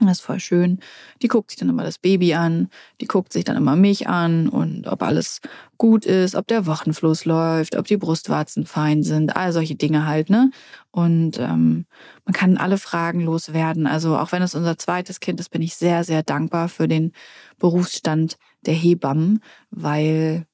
[0.00, 0.80] Das ist voll schön.
[1.20, 4.48] Die guckt sich dann immer das Baby an, die guckt sich dann immer mich an
[4.48, 5.40] und ob alles
[5.78, 10.28] gut ist, ob der Wochenfluss läuft, ob die Brustwarzen fein sind, all solche Dinge halt,
[10.28, 10.50] ne?
[10.90, 11.86] Und ähm,
[12.24, 13.86] man kann alle Fragen loswerden.
[13.86, 17.12] Also auch wenn es unser zweites Kind ist, bin ich sehr, sehr dankbar für den
[17.58, 20.46] Berufsstand der Hebammen, weil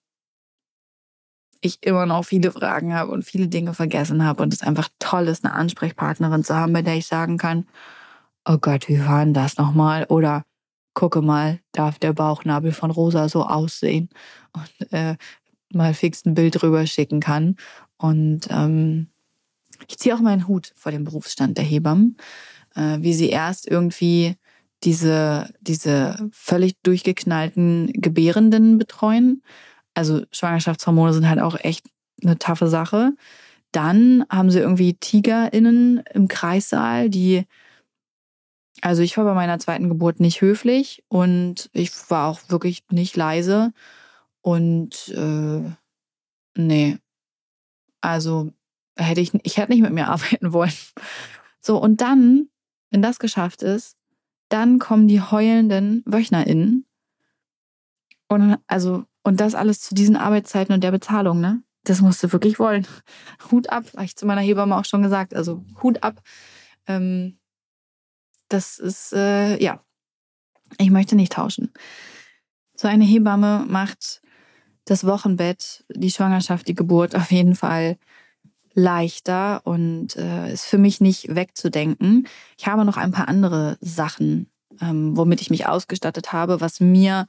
[1.60, 5.28] ich immer noch viele Fragen habe und viele Dinge vergessen habe und es einfach toll
[5.28, 7.66] ist, eine Ansprechpartnerin zu haben, bei der ich sagen kann,
[8.48, 10.06] oh Gott, wie war denn das nochmal?
[10.08, 10.44] Oder
[10.94, 14.08] gucke mal, darf der Bauchnabel von Rosa so aussehen?
[14.52, 15.16] Und äh,
[15.72, 17.56] mal fix ein Bild drüber schicken kann.
[17.98, 19.08] Und ähm,
[19.86, 22.16] ich ziehe auch meinen Hut vor dem Berufsstand der Hebammen,
[22.74, 24.36] äh, wie sie erst irgendwie
[24.82, 29.42] diese, diese völlig durchgeknallten Gebärenden betreuen.
[29.94, 31.86] Also Schwangerschaftshormone sind halt auch echt
[32.22, 33.12] eine taffe Sache.
[33.72, 37.44] Dann haben sie irgendwie TigerInnen im Kreissaal, die,
[38.82, 43.16] also ich war bei meiner zweiten Geburt nicht höflich und ich war auch wirklich nicht
[43.16, 43.72] leise.
[44.40, 45.62] Und äh,
[46.56, 46.98] nee,
[48.00, 48.52] also
[48.96, 50.72] hätte ich, ich hätte nicht mit mir arbeiten wollen.
[51.60, 52.48] So, und dann,
[52.90, 53.96] wenn das geschafft ist,
[54.48, 56.86] dann kommen die heulenden WöchnerInnen.
[58.28, 61.62] Und also, und das alles zu diesen Arbeitszeiten und der Bezahlung, ne?
[61.84, 62.86] Das musst du wirklich wollen.
[63.50, 65.34] Hut ab, habe ich zu meiner Hebamme auch schon gesagt.
[65.34, 66.20] Also Hut ab.
[66.86, 67.37] Ähm,
[68.48, 69.82] das ist, äh, ja,
[70.78, 71.72] Ich möchte nicht tauschen.
[72.76, 74.20] So eine Hebamme macht
[74.84, 77.96] das Wochenbett, die Schwangerschaft, die Geburt auf jeden Fall
[78.74, 82.28] leichter und äh, ist für mich nicht wegzudenken.
[82.56, 87.26] Ich habe noch ein paar andere Sachen, ähm, womit ich mich ausgestattet habe, was mir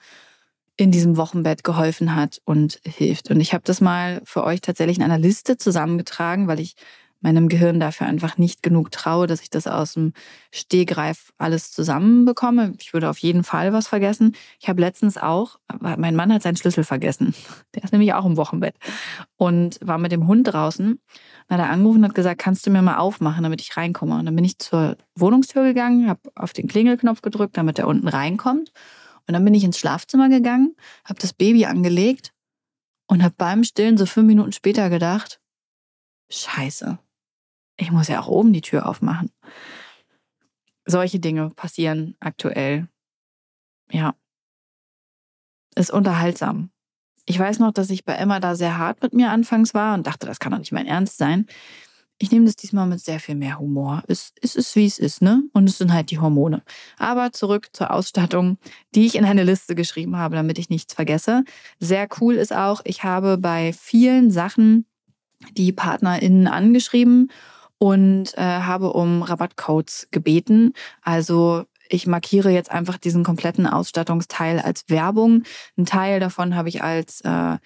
[0.77, 3.31] in diesem Wochenbett geholfen hat und hilft.
[3.31, 6.75] Und ich habe das mal für euch tatsächlich in einer Liste zusammengetragen, weil ich
[7.21, 10.13] meinem Gehirn dafür einfach nicht genug traue, dass ich das aus dem
[10.51, 12.73] Stehgreif alles zusammenbekomme.
[12.79, 14.35] Ich würde auf jeden Fall was vergessen.
[14.59, 17.33] Ich habe letztens auch, mein Mann hat seinen Schlüssel vergessen.
[17.75, 18.75] Der ist nämlich auch im Wochenbett
[19.35, 20.99] und war mit dem Hund draußen.
[21.47, 24.17] Dann hat er angerufen und hat gesagt, kannst du mir mal aufmachen, damit ich reinkomme.
[24.17, 28.07] Und dann bin ich zur Wohnungstür gegangen, habe auf den Klingelknopf gedrückt, damit er unten
[28.07, 28.71] reinkommt.
[29.27, 32.33] Und dann bin ich ins Schlafzimmer gegangen, habe das Baby angelegt
[33.07, 35.39] und habe beim Stillen so fünf Minuten später gedacht,
[36.31, 36.99] Scheiße,
[37.79, 39.31] ich muss ja auch oben die Tür aufmachen.
[40.85, 42.87] Solche Dinge passieren aktuell.
[43.91, 44.15] Ja.
[45.75, 46.71] Ist unterhaltsam.
[47.25, 50.07] Ich weiß noch, dass ich bei Emma da sehr hart mit mir anfangs war und
[50.07, 51.45] dachte, das kann doch nicht mein Ernst sein.
[52.17, 54.03] Ich nehme das diesmal mit sehr viel mehr Humor.
[54.07, 55.43] Es, es ist, wie es ist, ne?
[55.53, 56.63] Und es sind halt die Hormone.
[56.97, 58.57] Aber zurück zur Ausstattung,
[58.93, 61.45] die ich in eine Liste geschrieben habe, damit ich nichts vergesse.
[61.79, 64.85] Sehr cool ist auch, ich habe bei vielen Sachen
[65.55, 67.31] die PartnerInnen angeschrieben
[67.79, 70.73] und äh, habe um Rabattcodes gebeten.
[71.01, 75.43] Also ich markiere jetzt einfach diesen kompletten Ausstattungsteil als Werbung.
[75.77, 77.57] Ein Teil davon habe ich als äh,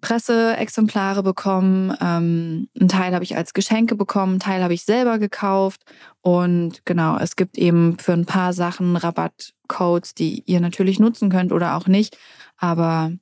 [0.00, 5.18] Presseexemplare bekommen, ähm, ein Teil habe ich als Geschenke bekommen, ein Teil habe ich selber
[5.18, 5.82] gekauft.
[6.20, 11.52] Und genau, es gibt eben für ein paar Sachen Rabattcodes, die ihr natürlich nutzen könnt
[11.52, 12.18] oder auch nicht.
[12.56, 13.12] Aber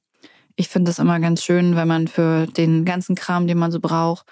[0.57, 3.81] ich finde es immer ganz schön, wenn man für den ganzen Kram, den man so
[3.81, 4.27] braucht,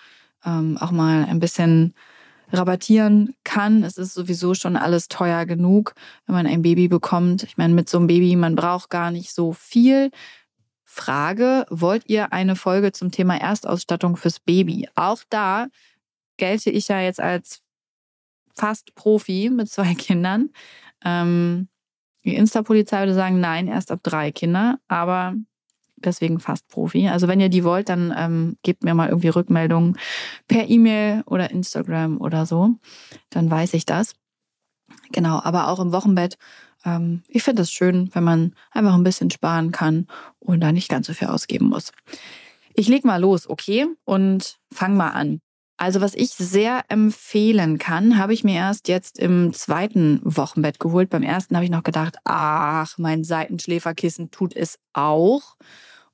[0.44, 1.94] ähm, auch mal ein bisschen
[2.52, 3.84] rabattieren kann.
[3.84, 5.94] Es ist sowieso schon alles teuer genug,
[6.26, 7.42] wenn man ein Baby bekommt.
[7.44, 10.10] Ich meine, mit so einem Baby, man braucht gar nicht so viel.
[10.84, 14.88] Frage, wollt ihr eine Folge zum Thema Erstausstattung fürs Baby?
[14.96, 15.68] Auch da
[16.36, 17.60] gelte ich ja jetzt als
[18.56, 20.50] fast Profi mit zwei Kindern.
[21.04, 21.68] Ähm,
[22.24, 24.78] die Insta-Polizei würde sagen, nein, erst ab drei Kinder.
[24.88, 25.34] Aber
[26.04, 27.08] deswegen fast Profi.
[27.08, 29.98] Also wenn ihr die wollt, dann ähm, gebt mir mal irgendwie Rückmeldungen
[30.48, 32.74] per E-Mail oder Instagram oder so.
[33.30, 34.14] Dann weiß ich das.
[35.12, 36.36] Genau, aber auch im Wochenbett.
[36.84, 40.06] Ähm, ich finde es schön, wenn man einfach ein bisschen sparen kann
[40.38, 41.92] und da nicht ganz so viel ausgeben muss.
[42.74, 43.86] Ich leg mal los, okay?
[44.04, 45.40] Und fang mal an.
[45.80, 51.08] Also was ich sehr empfehlen kann, habe ich mir erst jetzt im zweiten Wochenbett geholt.
[51.08, 55.56] Beim ersten habe ich noch gedacht, ach, mein Seitenschläferkissen tut es auch.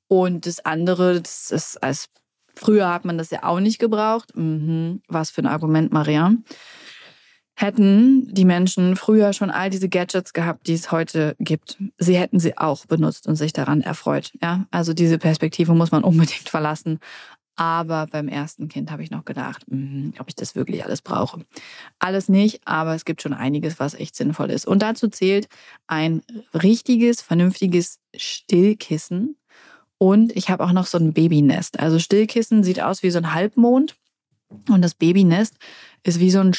[0.07, 2.07] Und das andere, das ist als
[2.55, 4.37] früher hat man das ja auch nicht gebraucht.
[4.37, 5.01] Mhm.
[5.09, 6.33] Was für ein Argument, Maria.
[7.53, 12.39] Hätten die Menschen früher schon all diese Gadgets gehabt, die es heute gibt, sie hätten
[12.39, 14.31] sie auch benutzt und sich daran erfreut.
[14.41, 16.99] Ja, also diese Perspektive muss man unbedingt verlassen.
[17.57, 21.43] Aber beim ersten Kind habe ich noch gedacht, mh, ob ich das wirklich alles brauche.
[21.99, 24.67] Alles nicht, aber es gibt schon einiges, was echt sinnvoll ist.
[24.67, 25.49] Und dazu zählt
[25.87, 26.21] ein
[26.53, 29.37] richtiges, vernünftiges Stillkissen
[29.97, 31.79] und ich habe auch noch so ein Babynest.
[31.79, 33.95] Also Stillkissen sieht aus wie so ein Halbmond.
[34.69, 35.55] Und das Babynest
[36.03, 36.53] ist wie so ein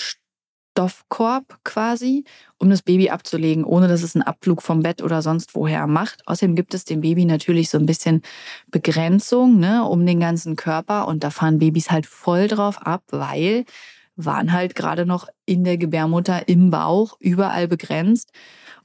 [0.79, 2.23] Stoffkorb quasi,
[2.59, 6.23] um das Baby abzulegen, ohne dass es einen Abflug vom Bett oder sonst woher macht.
[6.27, 8.23] Außerdem gibt es dem Baby natürlich so ein bisschen
[8.71, 11.09] Begrenzung ne, um den ganzen Körper.
[11.09, 13.65] Und da fahren Babys halt voll drauf ab, weil
[14.15, 18.31] waren halt gerade noch in der Gebärmutter im Bauch überall begrenzt.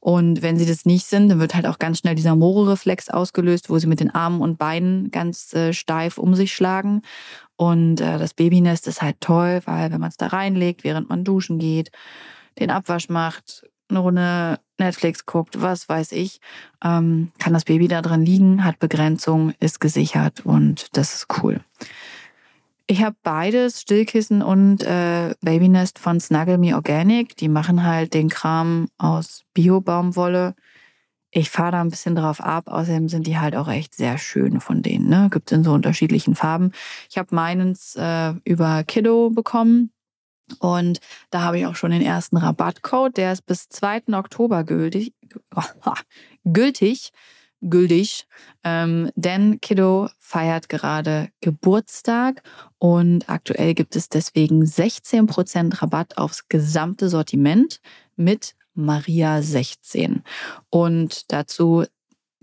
[0.04, 3.70] Und wenn sie das nicht sind, dann wird halt auch ganz schnell dieser Moro-Reflex ausgelöst,
[3.70, 7.04] wo sie mit den Armen und Beinen ganz äh, steif um sich schlagen.
[7.56, 11.24] Und äh, das Babynest ist halt toll, weil wenn man es da reinlegt, während man
[11.24, 11.90] duschen geht,
[12.60, 16.42] den Abwasch macht, eine Runde Netflix guckt, was weiß ich,
[16.84, 21.62] ähm, kann das Baby da drin liegen, hat Begrenzung, ist gesichert und das ist cool.
[22.88, 27.38] Ich habe beides, Stillkissen und äh, Babynest von Snuggle Me Organic.
[27.38, 30.54] Die machen halt den Kram aus Bio-Baumwolle.
[31.32, 32.68] Ich fahre da ein bisschen drauf ab.
[32.68, 35.08] Außerdem sind die halt auch echt sehr schön von denen.
[35.08, 35.30] Ne?
[35.32, 36.72] Gibt es in so unterschiedlichen Farben.
[37.10, 39.92] Ich habe meins äh, über Kiddo bekommen.
[40.60, 43.16] Und da habe ich auch schon den ersten Rabattcode.
[43.16, 44.14] Der ist bis 2.
[44.14, 45.14] Oktober gültig.
[46.44, 47.14] gültig
[47.70, 48.28] gültig,
[48.64, 52.44] ähm, denn Kiddo feiert gerade Geburtstag
[52.78, 57.80] und aktuell gibt es deswegen 16% Rabatt aufs gesamte Sortiment
[58.16, 60.24] mit Maria 16.
[60.70, 61.86] Und dazu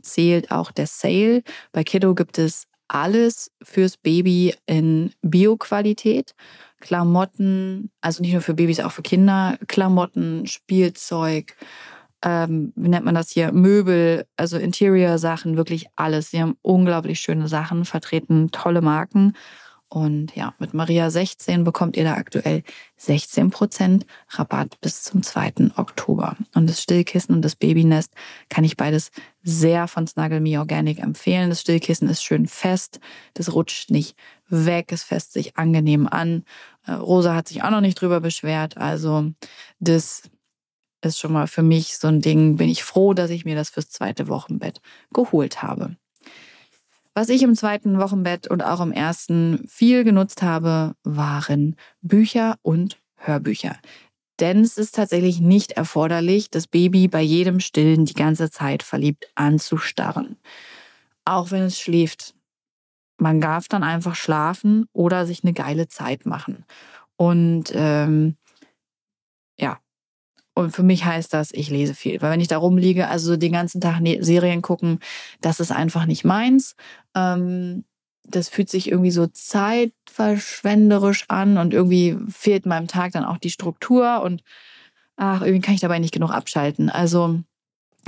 [0.00, 1.42] zählt auch der Sale.
[1.72, 6.35] Bei Kiddo gibt es alles fürs Baby in Bio-Qualität.
[6.80, 11.56] Klamotten, also nicht nur für Babys, auch für Kinder, Klamotten, Spielzeug,
[12.22, 16.30] ähm, wie nennt man das hier, Möbel, also Interior-Sachen, wirklich alles.
[16.30, 19.35] Sie haben unglaublich schöne Sachen, vertreten tolle Marken.
[19.92, 22.62] Und ja, mit Maria 16 bekommt ihr da aktuell
[23.00, 25.72] 16% Rabatt bis zum 2.
[25.74, 26.37] Oktober.
[26.54, 28.14] Und das Stillkissen und das Babynest
[28.48, 29.11] kann ich beides
[29.42, 31.50] sehr von Snuggle Me Organic empfehlen.
[31.50, 33.00] Das Stillkissen ist schön fest,
[33.35, 34.16] das rutscht nicht
[34.48, 36.44] weg, es fässt sich angenehm an.
[36.87, 38.76] Äh, Rosa hat sich auch noch nicht drüber beschwert.
[38.76, 39.33] Also
[39.80, 40.22] das
[41.02, 43.70] ist schon mal für mich so ein Ding, bin ich froh, dass ich mir das
[43.70, 44.80] fürs zweite Wochenbett
[45.12, 45.96] geholt habe.
[47.14, 52.98] Was ich im zweiten Wochenbett und auch im ersten viel genutzt habe, waren Bücher und
[53.16, 53.76] Hörbücher.
[54.38, 59.30] Denn es ist tatsächlich nicht erforderlich, das Baby bei jedem Stillen die ganze Zeit verliebt
[59.34, 60.36] anzustarren.
[61.24, 62.34] Auch wenn es schläft.
[63.18, 66.64] Man darf dann einfach schlafen oder sich eine geile Zeit machen.
[67.16, 68.36] Und ähm,
[70.54, 72.20] und für mich heißt das, ich lese viel.
[72.20, 74.98] Weil wenn ich da rumliege, also den ganzen Tag ne-, Serien gucken,
[75.40, 76.74] das ist einfach nicht meins.
[77.14, 77.84] Ähm,
[78.24, 83.50] das fühlt sich irgendwie so zeitverschwenderisch an und irgendwie fehlt meinem Tag dann auch die
[83.50, 84.42] Struktur und
[85.16, 86.90] ach, irgendwie kann ich dabei nicht genug abschalten.
[86.90, 87.40] Also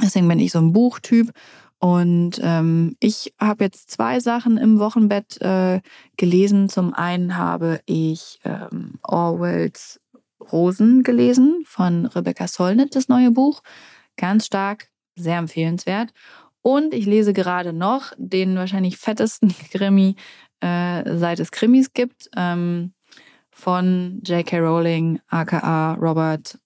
[0.01, 1.33] deswegen bin ich so ein Buchtyp
[1.79, 5.81] und ähm, ich habe jetzt zwei Sachen im Wochenbett äh,
[6.17, 6.69] gelesen.
[6.69, 10.02] Zum einen habe ich ähm, Orwells
[10.51, 13.63] Rosen gelesen von Rebecca Solnit, das neue Buch.
[14.17, 16.13] Ganz stark, sehr empfehlenswert.
[16.63, 20.17] Und ich lese gerade noch den wahrscheinlich fettesten Krimi,
[20.61, 22.93] äh, seit es Krimis gibt, ähm,
[23.51, 24.59] von J.K.
[24.61, 26.59] Rowling, aka Robert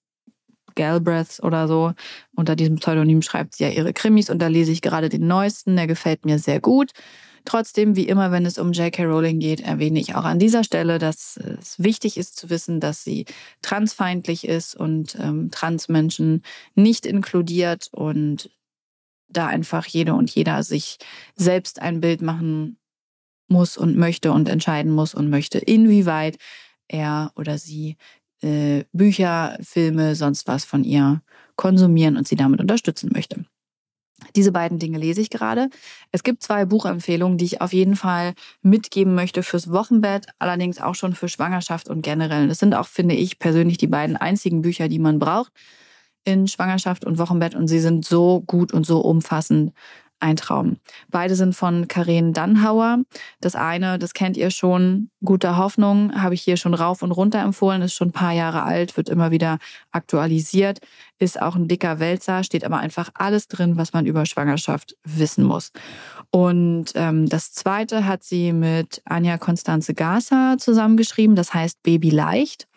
[0.75, 1.93] Galbraith oder so.
[2.35, 5.75] Unter diesem Pseudonym schreibt sie ja ihre Krimis und da lese ich gerade den neuesten,
[5.75, 6.91] der gefällt mir sehr gut.
[7.47, 9.05] Trotzdem, wie immer, wenn es um J.K.
[9.05, 13.05] Rowling geht, erwähne ich auch an dieser Stelle, dass es wichtig ist zu wissen, dass
[13.05, 13.25] sie
[13.61, 16.43] transfeindlich ist und ähm, Transmenschen
[16.75, 18.49] nicht inkludiert und
[19.29, 20.97] da einfach jede und jeder sich
[21.37, 22.79] selbst ein Bild machen
[23.47, 26.37] muss und möchte und entscheiden muss und möchte, inwieweit
[26.89, 27.95] er oder sie
[28.41, 31.21] äh, Bücher, Filme, sonst was von ihr
[31.55, 33.45] konsumieren und sie damit unterstützen möchte.
[34.35, 35.69] Diese beiden Dinge lese ich gerade.
[36.11, 40.95] Es gibt zwei Buchempfehlungen, die ich auf jeden Fall mitgeben möchte fürs Wochenbett, allerdings auch
[40.95, 42.47] schon für Schwangerschaft und generell.
[42.47, 45.51] Das sind auch, finde ich, persönlich die beiden einzigen Bücher, die man braucht
[46.27, 49.71] in Schwangerschaft und Wochenbett und sie sind so gut und so umfassend,
[50.19, 50.77] ein Traum.
[51.09, 52.99] Beide sind von Karen Dannhauer.
[53.41, 57.39] Das eine, das kennt ihr schon, Gute Hoffnung, habe ich hier schon rauf und runter
[57.39, 59.57] empfohlen, ist schon ein paar Jahre alt, wird immer wieder
[59.91, 60.79] aktualisiert,
[61.17, 65.43] ist auch ein dicker Wälzer, steht aber einfach alles drin, was man über Schwangerschaft wissen
[65.43, 65.71] muss.
[66.29, 72.67] Und ähm, das zweite hat sie mit Anja Konstanze Gasser zusammengeschrieben, das heißt Baby leicht.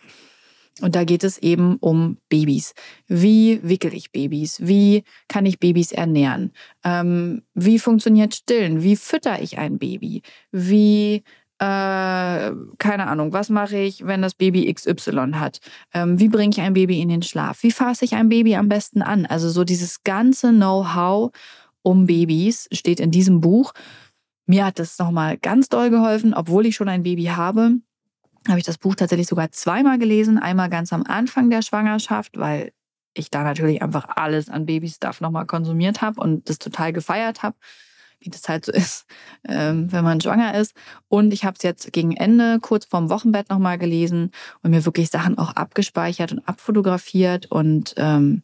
[0.81, 2.75] Und da geht es eben um Babys.
[3.07, 4.61] Wie wickel ich Babys?
[4.61, 6.53] Wie kann ich Babys ernähren?
[6.85, 8.83] Ähm, wie funktioniert Stillen?
[8.83, 10.23] Wie fütter ich ein Baby?
[10.53, 11.23] Wie,
[11.59, 15.61] äh, keine Ahnung, was mache ich, wenn das Baby XY hat?
[15.93, 17.63] Ähm, wie bringe ich ein Baby in den Schlaf?
[17.63, 19.27] Wie fasse ich ein Baby am besten an?
[19.27, 21.31] Also so dieses ganze Know-how
[21.83, 23.73] um Babys steht in diesem Buch.
[24.47, 27.81] Mir hat das nochmal ganz doll geholfen, obwohl ich schon ein Baby habe
[28.49, 30.39] habe ich das Buch tatsächlich sogar zweimal gelesen.
[30.39, 32.73] Einmal ganz am Anfang der Schwangerschaft, weil
[33.15, 37.57] ich da natürlich einfach alles an Babystuff nochmal konsumiert habe und das total gefeiert habe,
[38.21, 39.07] wie das halt so ist,
[39.47, 40.75] ähm, wenn man schwanger ist.
[41.09, 44.31] Und ich habe es jetzt gegen Ende, kurz vorm Wochenbett nochmal gelesen
[44.63, 48.43] und mir wirklich Sachen auch abgespeichert und abfotografiert und ähm,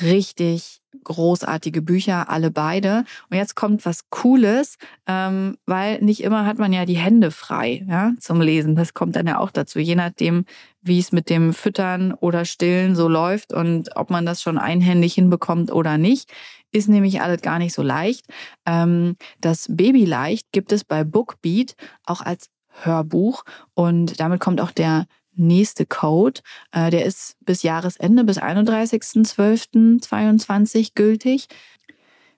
[0.00, 3.04] richtig großartige Bücher, alle beide.
[3.30, 7.84] Und jetzt kommt was Cooles, ähm, weil nicht immer hat man ja die Hände frei
[7.88, 8.76] ja, zum Lesen.
[8.76, 10.44] Das kommt dann ja auch dazu, je nachdem,
[10.82, 15.14] wie es mit dem Füttern oder Stillen so läuft und ob man das schon einhändig
[15.14, 16.32] hinbekommt oder nicht.
[16.72, 18.26] Ist nämlich alles gar nicht so leicht.
[18.66, 22.50] Ähm, das Babyleicht gibt es bei Bookbeat auch als
[22.82, 25.06] Hörbuch und damit kommt auch der
[25.36, 26.40] nächste Code.
[26.72, 31.46] Äh, der ist bis Jahresende, bis 31.12.22 gültig.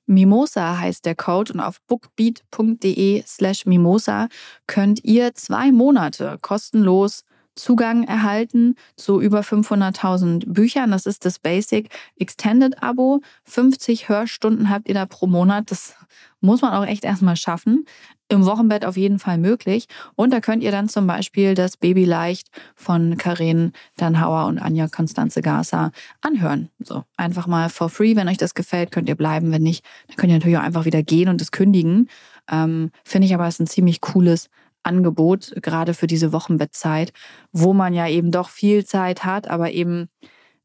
[0.06, 4.28] Mimosa heißt der Code und auf bookbeat.de slash mimosa
[4.66, 7.24] könnt ihr zwei Monate kostenlos
[7.58, 10.92] Zugang erhalten zu über 500.000 Büchern.
[10.92, 13.20] Das ist das Basic Extended Abo.
[13.44, 15.70] 50 Hörstunden habt ihr da pro Monat.
[15.70, 15.94] Das
[16.40, 17.84] muss man auch echt erstmal schaffen.
[18.30, 19.86] Im Wochenbett auf jeden Fall möglich.
[20.14, 24.88] Und da könnt ihr dann zum Beispiel das Baby leicht von Karen Danhauer und Anja
[24.88, 26.68] Konstanze Gasser anhören.
[26.78, 28.16] So, einfach mal for free.
[28.16, 29.50] Wenn euch das gefällt, könnt ihr bleiben.
[29.50, 32.10] Wenn nicht, dann könnt ihr natürlich auch einfach wieder gehen und es kündigen.
[32.50, 34.50] Ähm, Finde ich aber, ist ein ziemlich cooles
[34.82, 37.12] Angebot, gerade für diese Wochenbettzeit,
[37.52, 40.08] wo man ja eben doch viel Zeit hat, aber eben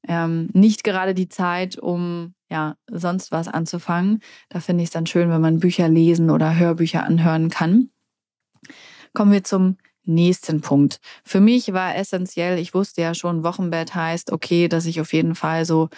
[0.08, 4.22] ähm, nicht gerade die Zeit, um ja sonst was anzufangen.
[4.50, 7.90] Da finde ich es dann schön, wenn man Bücher lesen oder Hörbücher anhören kann.
[9.14, 11.00] Kommen wir zum nächsten Punkt.
[11.24, 15.36] Für mich war essentiell, ich wusste ja schon, Wochenbett heißt, okay, dass ich auf jeden
[15.36, 15.90] Fall so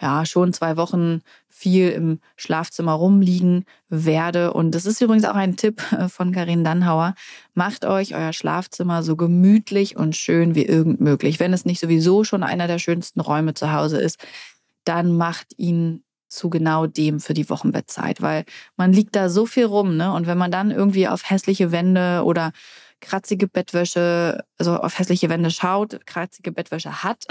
[0.00, 4.54] ja schon zwei Wochen viel im Schlafzimmer rumliegen werde.
[4.54, 7.14] Und das ist übrigens auch ein Tipp äh, von Karin Dannhauer.
[7.52, 11.38] Macht euch euer Schlafzimmer so gemütlich und schön wie irgend möglich.
[11.38, 14.18] Wenn es nicht sowieso schon einer der schönsten Räume zu Hause ist,
[14.84, 18.44] dann macht ihn zu genau dem für die Wochenbettzeit, weil
[18.76, 20.12] man liegt da so viel rum, ne?
[20.12, 22.52] Und wenn man dann irgendwie auf hässliche Wände oder
[23.00, 27.26] kratzige Bettwäsche, also auf hässliche Wände schaut, kratzige Bettwäsche hat,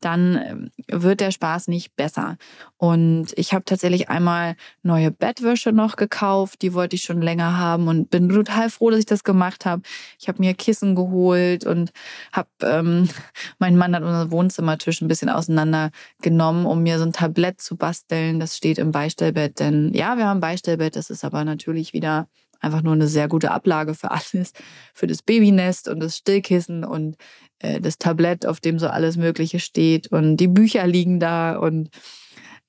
[0.00, 2.36] dann ähm, wird der Spaß nicht besser.
[2.76, 7.88] Und ich habe tatsächlich einmal neue Bettwäsche noch gekauft, die wollte ich schon länger haben
[7.88, 9.82] und bin total froh, dass ich das gemacht habe.
[10.18, 11.92] Ich habe mir Kissen geholt und
[12.32, 13.08] habe ähm,
[13.58, 18.40] mein Mann hat unser Wohnzimmertisch ein bisschen auseinandergenommen, um mir so ein Tablett zu basteln.
[18.40, 22.28] Das steht im Beistellbett, denn ja, wir haben Beistellbett, das ist aber natürlich wieder
[22.64, 24.52] einfach nur eine sehr gute Ablage für alles,
[24.94, 27.16] für das Babynest und das Stillkissen und
[27.60, 31.90] äh, das Tablett, auf dem so alles Mögliche steht und die Bücher liegen da und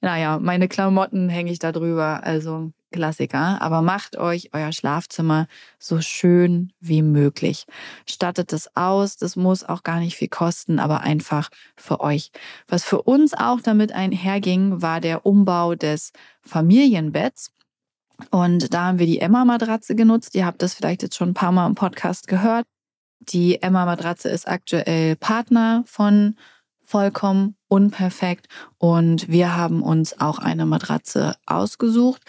[0.02, 3.62] naja, meine Klamotten hänge ich da drüber, also Klassiker.
[3.62, 5.48] Aber macht euch euer Schlafzimmer
[5.80, 7.66] so schön wie möglich.
[8.08, 12.32] Stattet es aus, das muss auch gar nicht viel kosten, aber einfach für euch.
[12.68, 17.52] Was für uns auch damit einherging, war der Umbau des Familienbetts.
[18.32, 20.36] Und da haben wir die Emma-Matratze genutzt.
[20.36, 22.66] Ihr habt das vielleicht jetzt schon ein paar Mal im Podcast gehört.
[23.20, 26.36] Die Emma-Matratze ist aktuell Partner von
[26.88, 28.48] Vollkommen Unperfekt
[28.78, 32.22] und wir haben uns auch eine Matratze ausgesucht.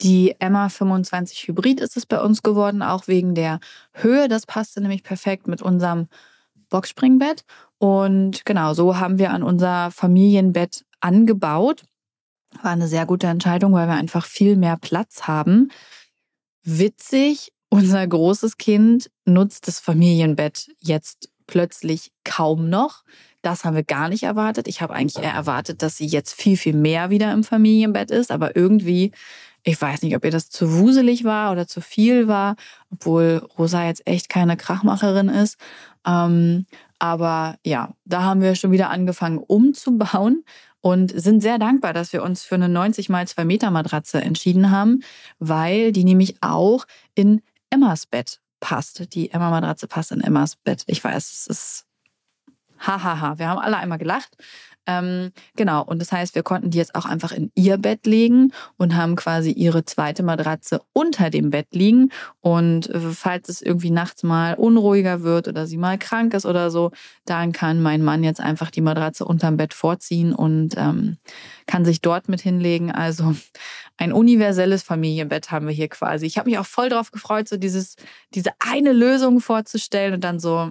[0.00, 3.60] Die Emma 25 Hybrid ist es bei uns geworden, auch wegen der
[3.92, 4.28] Höhe.
[4.28, 6.08] Das passte nämlich perfekt mit unserem
[6.70, 7.44] Boxspringbett.
[7.78, 11.84] Und genau, so haben wir an unser Familienbett angebaut.
[12.62, 15.70] War eine sehr gute Entscheidung, weil wir einfach viel mehr Platz haben.
[16.62, 23.02] Witzig, unser großes Kind nutzt das Familienbett jetzt plötzlich kaum noch.
[23.42, 24.66] Das haben wir gar nicht erwartet.
[24.66, 28.32] Ich habe eigentlich eher erwartet, dass sie jetzt viel, viel mehr wieder im Familienbett ist.
[28.32, 29.12] Aber irgendwie,
[29.62, 32.56] ich weiß nicht, ob ihr das zu wuselig war oder zu viel war,
[32.90, 35.58] obwohl Rosa jetzt echt keine Krachmacherin ist.
[36.04, 36.66] Ähm,
[36.98, 40.44] aber ja, da haben wir schon wieder angefangen umzubauen
[40.80, 44.70] und sind sehr dankbar, dass wir uns für eine 90 mal 2 Meter Matratze entschieden
[44.70, 45.00] haben,
[45.38, 49.14] weil die nämlich auch in Emmas Bett passt.
[49.14, 50.84] Die Emma-Matratze passt in Emmas Bett.
[50.86, 51.86] Ich weiß, es ist
[52.78, 53.38] hahaha.
[53.38, 54.36] Wir haben alle einmal gelacht.
[54.86, 58.52] Ähm, genau, und das heißt, wir konnten die jetzt auch einfach in ihr Bett legen
[58.76, 62.10] und haben quasi ihre zweite Matratze unter dem Bett liegen.
[62.40, 66.70] Und äh, falls es irgendwie nachts mal unruhiger wird oder sie mal krank ist oder
[66.70, 66.92] so,
[67.24, 71.18] dann kann mein Mann jetzt einfach die Matratze unterm Bett vorziehen und ähm,
[71.66, 72.92] kann sich dort mit hinlegen.
[72.92, 73.34] Also
[73.96, 76.26] ein universelles Familienbett haben wir hier quasi.
[76.26, 77.96] Ich habe mich auch voll drauf gefreut, so dieses,
[78.34, 80.70] diese eine Lösung vorzustellen und dann so,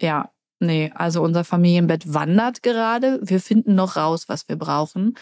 [0.00, 0.30] ja,
[0.64, 3.20] Nee, also unser Familienbett wandert gerade.
[3.22, 5.14] Wir finden noch raus, was wir brauchen.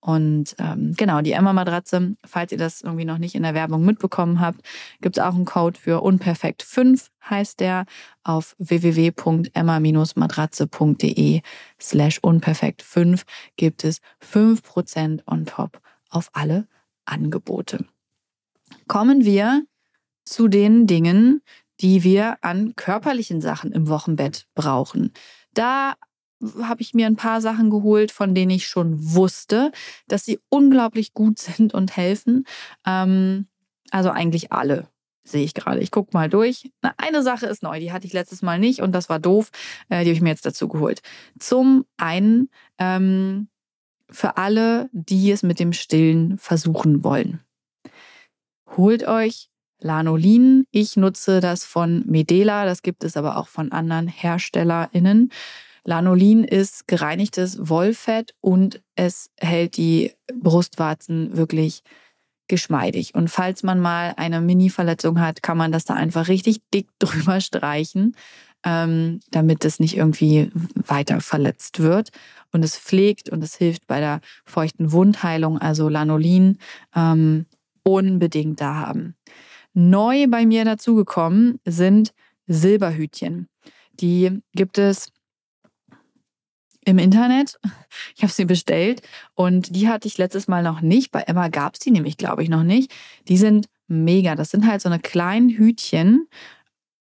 [0.00, 4.40] Und ähm, genau, die Emma-Matratze, falls ihr das irgendwie noch nicht in der Werbung mitbekommen
[4.40, 4.60] habt,
[5.00, 7.84] gibt es auch einen Code für unperfekt 5, heißt der,
[8.22, 11.42] auf www.emma-matratze.de
[11.80, 13.24] slash unperfekt 5
[13.56, 15.80] gibt es 5% on top
[16.10, 16.68] auf alle
[17.04, 17.84] Angebote.
[18.86, 19.64] Kommen wir
[20.24, 21.42] zu den Dingen,
[21.80, 25.12] die wir an körperlichen Sachen im Wochenbett brauchen.
[25.54, 25.94] Da
[26.62, 29.72] habe ich mir ein paar Sachen geholt, von denen ich schon wusste,
[30.06, 32.44] dass sie unglaublich gut sind und helfen.
[32.86, 33.46] Ähm,
[33.90, 34.88] also eigentlich alle
[35.24, 35.80] sehe ich gerade.
[35.80, 36.70] Ich gucke mal durch.
[36.96, 39.50] eine Sache ist neu, die hatte ich letztes Mal nicht und das war doof.
[39.88, 41.02] Äh, die habe ich mir jetzt dazu geholt.
[41.38, 43.48] Zum einen ähm,
[44.10, 47.40] für alle, die es mit dem Stillen versuchen wollen.
[48.76, 49.50] Holt euch
[49.80, 50.64] Lanolin.
[50.70, 55.30] Ich nutze das von Medela, das gibt es aber auch von anderen HerstellerInnen.
[55.84, 61.82] Lanolin ist gereinigtes Wollfett und es hält die Brustwarzen wirklich
[62.48, 63.14] geschmeidig.
[63.14, 67.40] Und falls man mal eine Mini-Verletzung hat, kann man das da einfach richtig dick drüber
[67.40, 68.16] streichen,
[68.64, 72.10] ähm, damit es nicht irgendwie weiter verletzt wird.
[72.52, 75.58] Und es pflegt und es hilft bei der feuchten Wundheilung.
[75.58, 76.58] Also Lanolin
[76.96, 77.46] ähm,
[77.82, 79.14] unbedingt da haben.
[79.78, 82.12] Neu bei mir dazugekommen sind
[82.48, 83.46] Silberhütchen.
[83.92, 85.12] Die gibt es
[86.84, 87.58] im Internet.
[88.14, 89.02] Ich habe sie bestellt
[89.34, 91.10] und die hatte ich letztes Mal noch nicht.
[91.10, 92.92] Bei Emma gab es die nämlich, glaube ich, noch nicht.
[93.28, 94.34] Die sind mega.
[94.34, 96.28] Das sind halt so eine kleinen Hütchen,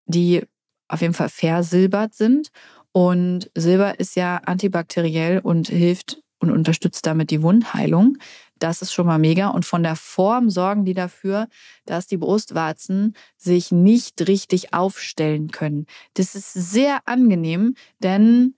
[0.05, 0.43] die
[0.87, 2.51] auf jeden Fall versilbert sind
[2.93, 8.17] Und Silber ist ja antibakteriell und hilft und unterstützt damit die Wundheilung.
[8.59, 9.49] Das ist schon mal mega.
[9.49, 11.47] Und von der Form sorgen die dafür,
[11.85, 15.85] dass die Brustwarzen sich nicht richtig aufstellen können.
[16.15, 18.55] Das ist sehr angenehm, denn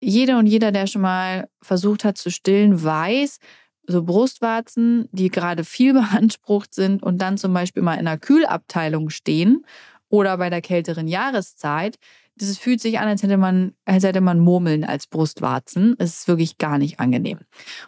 [0.00, 3.38] jeder und jeder, der schon mal versucht hat zu stillen, weiß,
[3.86, 9.10] so Brustwarzen, die gerade viel beansprucht sind und dann zum Beispiel mal in einer Kühlabteilung
[9.10, 9.64] stehen
[10.08, 11.96] oder bei der kälteren Jahreszeit,
[12.36, 15.94] das fühlt sich an, als hätte man, als hätte man Murmeln als Brustwarzen.
[15.98, 17.38] Es ist wirklich gar nicht angenehm.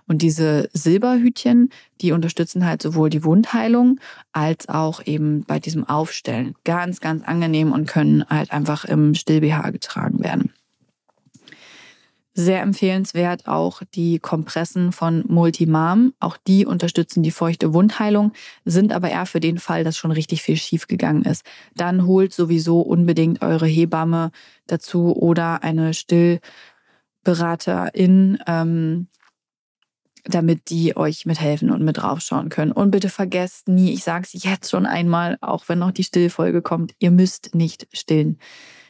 [0.06, 1.70] Und diese Silberhütchen,
[2.00, 3.98] die unterstützen halt sowohl die Wundheilung
[4.32, 6.54] als auch eben bei diesem Aufstellen.
[6.64, 10.52] Ganz, ganz angenehm und können halt einfach im Still-BH getragen werden.
[12.38, 16.12] Sehr empfehlenswert auch die Kompressen von Multimam.
[16.20, 18.34] Auch die unterstützen die feuchte Wundheilung,
[18.66, 21.46] sind aber eher für den Fall, dass schon richtig viel schiefgegangen ist.
[21.74, 24.32] Dann holt sowieso unbedingt eure Hebamme
[24.66, 29.06] dazu oder eine Stillberaterin, ähm,
[30.24, 32.72] damit die euch mithelfen und mit draufschauen können.
[32.72, 36.60] Und bitte vergesst nie, ich sage es jetzt schon einmal, auch wenn noch die Stillfolge
[36.60, 38.38] kommt, ihr müsst nicht stillen.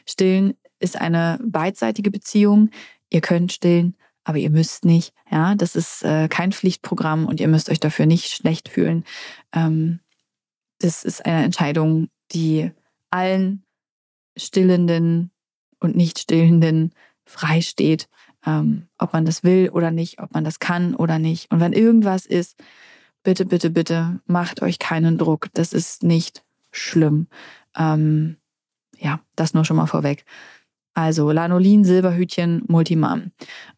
[0.05, 2.69] Stillen ist eine beidseitige Beziehung.
[3.09, 5.13] Ihr könnt stillen, aber ihr müsst nicht.
[5.31, 9.05] Ja, das ist äh, kein Pflichtprogramm und ihr müsst euch dafür nicht schlecht fühlen.
[9.53, 9.99] Ähm,
[10.79, 12.71] das ist eine Entscheidung, die
[13.09, 13.63] allen
[14.35, 15.31] Stillenden
[15.79, 16.93] und nicht Stillenden
[17.25, 18.07] freisteht,
[18.45, 21.51] ähm, ob man das will oder nicht, ob man das kann oder nicht.
[21.51, 22.57] Und wenn irgendwas ist,
[23.23, 25.47] bitte, bitte, bitte macht euch keinen Druck.
[25.53, 27.27] Das ist nicht schlimm.
[27.77, 28.37] Ähm,
[28.97, 30.25] ja, das nur schon mal vorweg.
[30.97, 33.29] Also Lanolin, Silberhütchen, Multimam.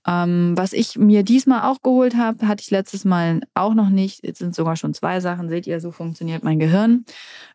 [0.08, 4.26] Ähm, was ich mir diesmal auch geholt habe, hatte ich letztes Mal auch noch nicht.
[4.26, 5.50] Jetzt sind sogar schon zwei Sachen.
[5.50, 7.04] Seht ihr, so funktioniert mein Gehirn.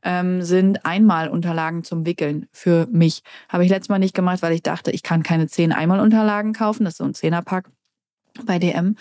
[0.03, 3.23] Ähm, sind Einmalunterlagen zum Wickeln für mich.
[3.49, 6.85] Habe ich letztes Mal nicht gemacht, weil ich dachte, ich kann keine zehn Einmalunterlagen kaufen.
[6.85, 7.71] Das ist so ein Zehnerpack
[8.45, 8.97] bei DM.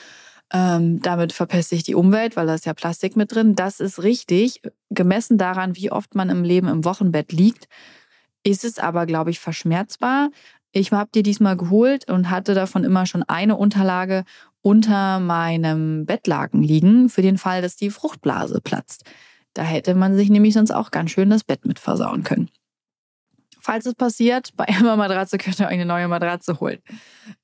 [0.53, 3.55] Ähm, damit verpeste ich die Umwelt, weil da ist ja Plastik mit drin.
[3.55, 4.61] Das ist richtig.
[4.91, 7.67] Gemessen daran, wie oft man im Leben im Wochenbett liegt,
[8.43, 10.29] ist es aber, glaube ich, verschmerzbar.
[10.71, 14.23] Ich habe die diesmal geholt und hatte davon immer schon eine Unterlage
[14.61, 19.03] unter meinem Bettlaken liegen, für den Fall, dass die Fruchtblase platzt.
[19.53, 22.49] Da hätte man sich nämlich sonst auch ganz schön das Bett mit versauen können.
[23.65, 26.79] Falls es passiert, bei Emma Matratze könnt ihr euch eine neue Matratze holen.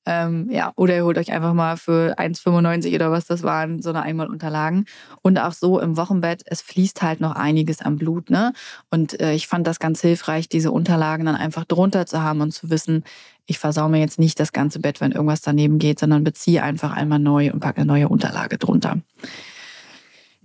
[0.05, 3.89] Ähm, ja, oder ihr holt euch einfach mal für 1,95 oder was das waren, so
[3.89, 4.83] eine Einmalunterlagen.
[5.21, 8.51] Und auch so im Wochenbett, es fließt halt noch einiges am Blut, ne?
[8.89, 12.51] Und äh, ich fand das ganz hilfreich, diese Unterlagen dann einfach drunter zu haben und
[12.51, 13.05] zu wissen,
[13.45, 16.91] ich versau mir jetzt nicht das ganze Bett, wenn irgendwas daneben geht, sondern beziehe einfach
[16.91, 18.97] einmal neu und packe eine neue Unterlage drunter.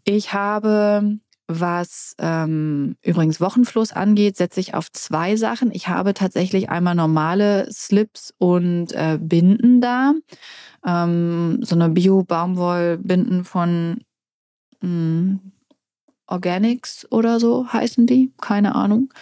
[0.04, 5.70] Ich habe was ähm, übrigens Wochenfluss angeht, setze ich auf zwei Sachen.
[5.72, 10.14] Ich habe tatsächlich einmal normale Slips und äh, Binden da.
[10.86, 14.04] Ähm, so eine Bio-Baumwollbinden von
[14.80, 15.52] mh, hm,
[16.26, 18.32] Organics oder so heißen die.
[18.40, 19.12] Keine Ahnung.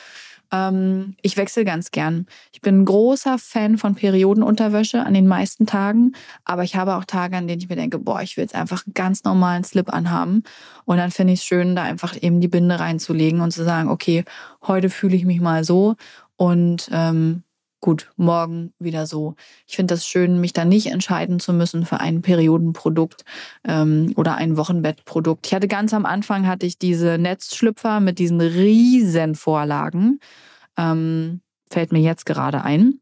[0.52, 2.26] Ähm, ich wechsle ganz gern.
[2.52, 6.12] Ich bin ein großer Fan von Periodenunterwäsche an den meisten Tagen,
[6.44, 8.84] aber ich habe auch Tage, an denen ich mir denke, boah, ich will jetzt einfach
[8.94, 10.44] ganz normalen Slip anhaben.
[10.84, 13.88] Und dann finde ich es schön, da einfach eben die Binde reinzulegen und zu sagen,
[13.88, 14.24] okay,
[14.66, 15.96] heute fühle ich mich mal so
[16.36, 17.42] und ähm,
[17.82, 19.34] gut, morgen wieder so.
[19.66, 23.24] Ich finde das schön, mich da nicht entscheiden zu müssen für ein Periodenprodukt
[23.64, 25.46] ähm, oder ein Wochenbettprodukt.
[25.46, 30.20] Ich hatte ganz am Anfang hatte ich diese Netzschlüpfer mit diesen riesen Vorlagen.
[30.78, 33.00] Ähm, fällt mir jetzt gerade ein.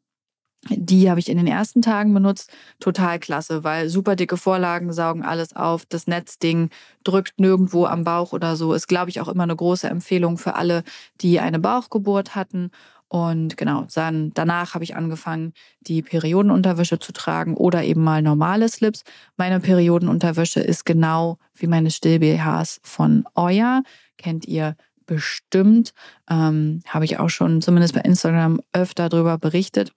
[0.68, 2.50] Die habe ich in den ersten Tagen benutzt.
[2.80, 5.86] Total klasse, weil super dicke Vorlagen saugen alles auf.
[5.86, 6.70] Das Netzding
[7.04, 8.74] drückt nirgendwo am Bauch oder so.
[8.74, 10.84] Ist, glaube ich, auch immer eine große Empfehlung für alle,
[11.20, 12.70] die eine Bauchgeburt hatten
[13.10, 18.68] und genau, dann, danach habe ich angefangen, die Periodenunterwäsche zu tragen oder eben mal normale
[18.68, 19.02] Slips.
[19.36, 23.82] Meine Periodenunterwäsche ist genau wie meine Still-BHs von Oya.
[24.16, 25.92] Kennt ihr bestimmt.
[26.30, 29.92] Ähm, habe ich auch schon zumindest bei Instagram öfter darüber berichtet.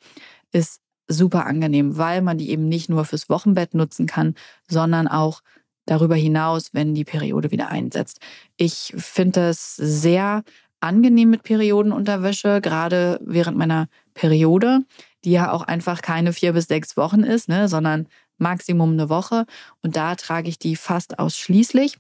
[0.51, 4.34] Ist super angenehm, weil man die eben nicht nur fürs Wochenbett nutzen kann,
[4.68, 5.41] sondern auch
[5.86, 8.20] darüber hinaus, wenn die Periode wieder einsetzt.
[8.57, 10.43] Ich finde es sehr
[10.84, 14.81] angenehm mit Periodenunterwäsche, gerade während meiner Periode,
[15.23, 18.07] die ja auch einfach keine vier bis sechs Wochen ist, ne, sondern
[18.38, 19.45] Maximum eine Woche.
[19.81, 21.97] Und da trage ich die fast ausschließlich.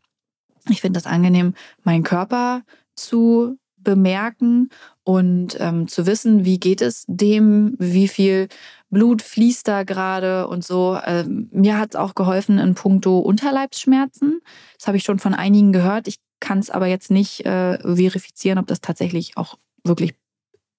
[0.69, 1.53] Ich finde das angenehm,
[1.83, 2.63] meinen Körper
[2.95, 4.69] zu bemerken
[5.03, 8.47] und ähm, zu wissen, wie geht es dem, wie viel
[8.89, 10.97] Blut fließt da gerade und so.
[11.05, 14.39] Ähm, mir hat es auch geholfen in puncto Unterleibsschmerzen.
[14.77, 16.07] Das habe ich schon von einigen gehört.
[16.07, 20.13] Ich kann es aber jetzt nicht äh, verifizieren, ob das tatsächlich auch wirklich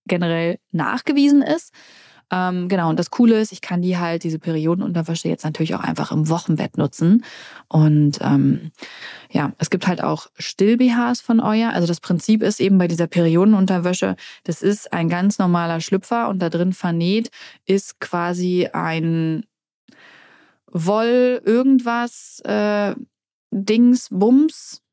[0.06, 1.72] generell nachgewiesen ist.
[2.30, 5.80] Ähm, genau, und das Coole ist, ich kann die halt, diese Periodenunterwäsche jetzt natürlich auch
[5.80, 7.24] einfach im Wochenbett nutzen.
[7.68, 8.72] Und ähm,
[9.30, 11.70] ja, es gibt halt auch Still-BHs von euer.
[11.70, 16.40] Also das Prinzip ist eben bei dieser Periodenunterwäsche, das ist ein ganz normaler Schlüpfer und
[16.40, 17.30] da drin vernäht
[17.64, 19.44] ist quasi ein
[20.70, 21.40] Woll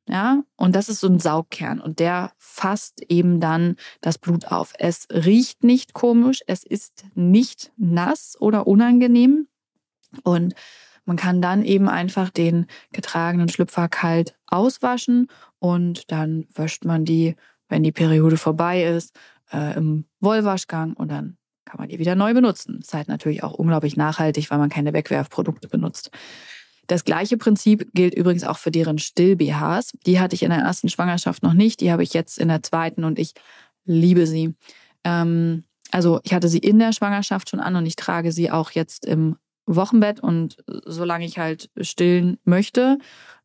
[0.08, 4.74] ja, und das ist so ein Saugkern und der fasst eben dann das Blut auf.
[4.78, 9.48] Es riecht nicht komisch, es ist nicht nass oder unangenehm
[10.24, 10.56] und
[11.06, 15.28] man kann dann eben einfach den getragenen Schlüpfer kalt auswaschen
[15.60, 17.36] und dann wäscht man die,
[17.70, 19.16] wenn die Periode vorbei ist,
[19.52, 22.78] äh, im Wollwaschgang und dann kann man die wieder neu benutzen.
[22.80, 26.12] Das ist halt natürlich auch unglaublich nachhaltig, weil man keine Wegwerfprodukte benutzt.
[26.92, 29.94] Das gleiche Prinzip gilt übrigens auch für deren Still-BHs.
[30.06, 31.80] Die hatte ich in der ersten Schwangerschaft noch nicht.
[31.80, 33.34] Die habe ich jetzt in der zweiten und ich
[33.86, 34.56] liebe sie.
[35.06, 38.72] Ähm, also ich hatte sie in der Schwangerschaft schon an und ich trage sie auch
[38.72, 42.98] jetzt im Wochenbett und solange ich halt stillen möchte.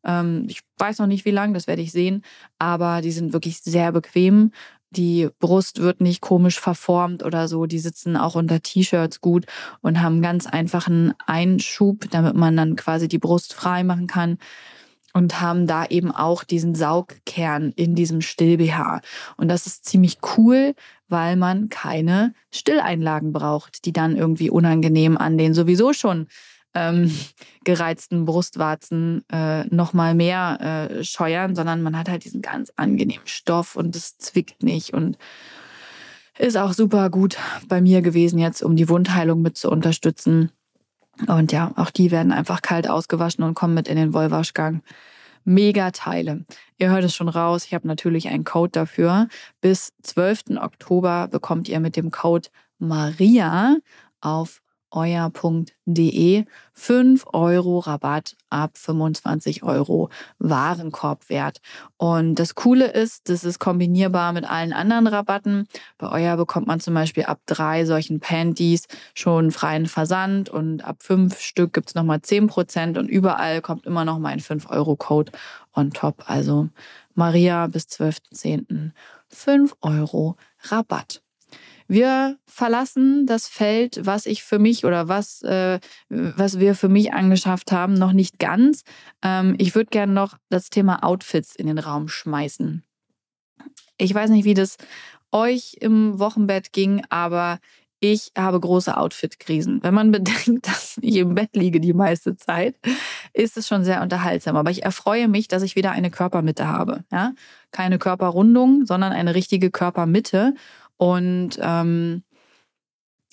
[0.03, 2.23] Ähm, ich weiß noch nicht wie lange, das werde ich sehen,
[2.59, 4.51] aber die sind wirklich sehr bequem.
[4.91, 7.65] Die Brust wird nicht komisch verformt oder so.
[7.65, 9.45] Die sitzen auch unter T-Shirts gut
[9.81, 14.37] und haben ganz einfachen Einschub, damit man dann quasi die Brust frei machen kann.
[15.13, 19.01] Und haben da eben auch diesen Saugkern in diesem Still-BH.
[19.35, 20.75] Und das ist ziemlich cool,
[21.07, 26.27] weil man keine Stilleinlagen braucht, die dann irgendwie unangenehm an den sowieso schon
[26.73, 27.11] ähm,
[27.63, 33.75] gereizten Brustwarzen äh, nochmal mehr äh, scheuern, sondern man hat halt diesen ganz angenehmen Stoff
[33.75, 35.17] und es zwickt nicht und
[36.37, 37.37] ist auch super gut
[37.67, 40.51] bei mir gewesen jetzt, um die Wundheilung mit zu unterstützen.
[41.27, 44.83] Und ja, auch die werden einfach kalt ausgewaschen und kommen mit in den Wollwaschgang.
[45.43, 46.45] Mega Teile.
[46.77, 49.29] Ihr hört es schon raus, ich habe natürlich einen Code dafür.
[49.61, 50.57] Bis 12.
[50.57, 53.77] Oktober bekommt ihr mit dem Code Maria
[54.21, 54.61] auf
[54.91, 60.09] euer.de 5 Euro Rabatt ab 25 Euro
[60.39, 61.59] Warenkorbwert.
[61.97, 65.67] Und das Coole ist, das ist kombinierbar mit allen anderen Rabatten.
[65.97, 70.97] Bei euer bekommt man zum Beispiel ab drei solchen Panties schon freien Versand und ab
[71.01, 74.69] fünf Stück gibt es nochmal 10 Prozent und überall kommt immer noch mal ein 5
[74.69, 75.31] Euro Code
[75.73, 76.23] on top.
[76.27, 76.69] Also
[77.15, 78.91] Maria bis 12.10.
[79.29, 80.37] 5 Euro
[80.69, 81.21] Rabatt.
[81.87, 85.79] Wir verlassen das Feld, was ich für mich oder was, äh,
[86.09, 88.83] was wir für mich angeschafft haben, noch nicht ganz.
[89.21, 92.83] Ähm, ich würde gerne noch das Thema Outfits in den Raum schmeißen.
[93.97, 94.77] Ich weiß nicht, wie das
[95.31, 97.59] euch im Wochenbett ging, aber
[97.99, 99.81] ich habe große Outfit-Krisen.
[99.81, 102.75] Wenn man bedenkt, dass ich im Bett liege die meiste Zeit,
[103.33, 104.55] ist es schon sehr unterhaltsam.
[104.55, 107.03] Aber ich erfreue mich, dass ich wieder eine Körpermitte habe.
[107.11, 107.33] Ja?
[107.71, 110.53] Keine Körperrundung, sondern eine richtige Körpermitte.
[110.97, 112.23] Und ähm,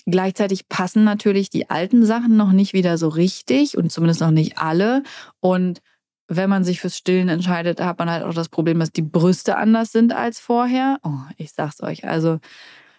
[0.05, 4.57] gleichzeitig passen natürlich die alten Sachen noch nicht wieder so richtig und zumindest noch nicht
[4.57, 5.03] alle.
[5.39, 5.81] Und
[6.27, 9.57] wenn man sich fürs Stillen entscheidet, hat man halt auch das Problem, dass die Brüste
[9.57, 10.99] anders sind als vorher.
[11.03, 12.39] Oh, ich sag's euch, also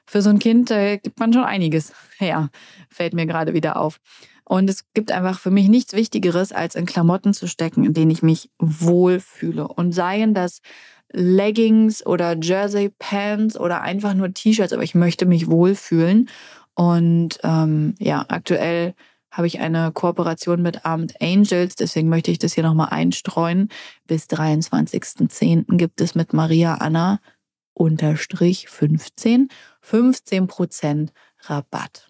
[0.06, 2.50] für so ein Kind äh, gibt man schon einiges her,
[2.90, 3.98] fällt mir gerade wieder auf.
[4.48, 8.12] Und es gibt einfach für mich nichts Wichtigeres, als in Klamotten zu stecken, in denen
[8.12, 9.66] ich mich wohlfühle.
[9.66, 10.60] Und seien das
[11.12, 16.28] Leggings oder Jersey Pants oder einfach nur T-Shirts, aber ich möchte mich wohlfühlen.
[16.74, 18.94] Und ähm, ja, aktuell
[19.30, 23.68] habe ich eine Kooperation mit Armed Angels, deswegen möchte ich das hier nochmal einstreuen.
[24.06, 25.76] Bis 23.10.
[25.76, 27.20] gibt es mit Maria Anna
[27.74, 29.48] unterstrich 15
[29.82, 32.08] 15 Prozent Rabatt.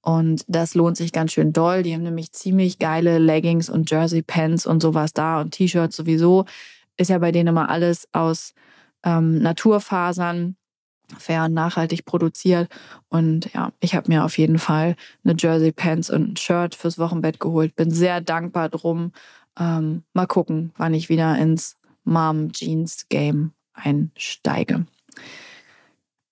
[0.00, 1.82] Und das lohnt sich ganz schön doll.
[1.82, 6.46] Die haben nämlich ziemlich geile Leggings und Jersey Pants und sowas da und T-Shirts sowieso
[6.98, 8.54] ist ja bei denen immer alles aus
[9.04, 10.56] ähm, Naturfasern
[11.16, 12.68] fair und nachhaltig produziert.
[13.08, 16.98] Und ja, ich habe mir auf jeden Fall eine Jersey Pants und ein Shirt fürs
[16.98, 17.74] Wochenbett geholt.
[17.76, 19.12] Bin sehr dankbar drum.
[19.58, 24.86] Ähm, mal gucken, wann ich wieder ins Mom Jeans Game einsteige.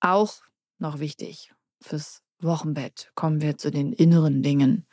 [0.01, 0.35] Auch
[0.79, 4.87] noch wichtig fürs Wochenbett kommen wir zu den inneren Dingen.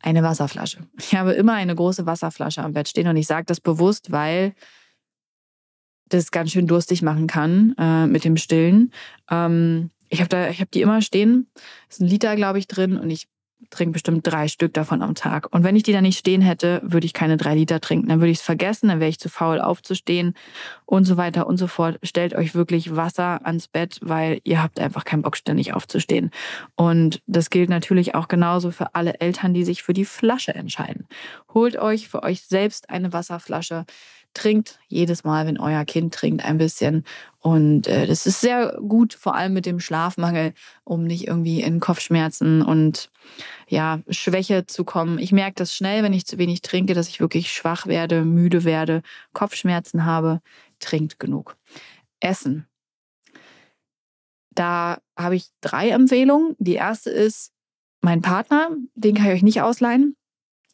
[0.00, 0.86] Eine Wasserflasche.
[0.98, 4.54] Ich habe immer eine große Wasserflasche am Bett stehen und ich sage das bewusst, weil
[6.08, 8.92] das ganz schön durstig machen kann äh, mit dem Stillen.
[9.30, 11.48] Ähm, ich habe da, ich habe die immer stehen.
[11.88, 13.28] Ist ein Liter, glaube ich, drin und ich
[13.70, 15.52] trinke bestimmt drei Stück davon am Tag.
[15.52, 18.08] Und wenn ich die da nicht stehen hätte, würde ich keine drei Liter trinken.
[18.08, 20.34] Dann würde ich es vergessen, dann wäre ich zu faul aufzustehen
[20.86, 21.98] und so weiter und so fort.
[22.02, 26.30] Stellt euch wirklich Wasser ans Bett, weil ihr habt einfach keinen Bock, ständig aufzustehen.
[26.76, 31.06] Und das gilt natürlich auch genauso für alle Eltern, die sich für die Flasche entscheiden.
[31.52, 33.84] Holt euch für euch selbst eine Wasserflasche
[34.38, 37.04] trinkt jedes Mal, wenn euer Kind trinkt, ein bisschen.
[37.40, 41.80] Und äh, das ist sehr gut, vor allem mit dem Schlafmangel, um nicht irgendwie in
[41.80, 43.10] Kopfschmerzen und
[43.68, 45.18] ja, Schwäche zu kommen.
[45.18, 48.64] Ich merke das schnell, wenn ich zu wenig trinke, dass ich wirklich schwach werde, müde
[48.64, 50.40] werde, Kopfschmerzen habe.
[50.78, 51.56] Trinkt genug.
[52.20, 52.66] Essen.
[54.50, 56.54] Da habe ich drei Empfehlungen.
[56.58, 57.52] Die erste ist
[58.00, 60.16] mein Partner, den kann ich euch nicht ausleihen.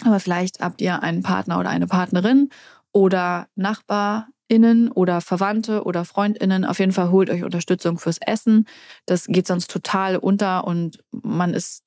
[0.02, 2.50] Aber vielleicht habt ihr einen Partner oder eine Partnerin
[2.95, 6.64] oder NachbarInnen oder Verwandte oder FreundInnen.
[6.64, 8.66] Auf jeden Fall holt euch Unterstützung fürs Essen.
[9.05, 11.82] Das geht sonst total unter und man ist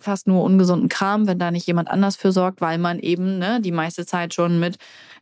[0.00, 3.60] fast nur ungesunden Kram, wenn da nicht jemand anders für sorgt, weil man eben ne,
[3.60, 4.76] die meiste Zeit schon mit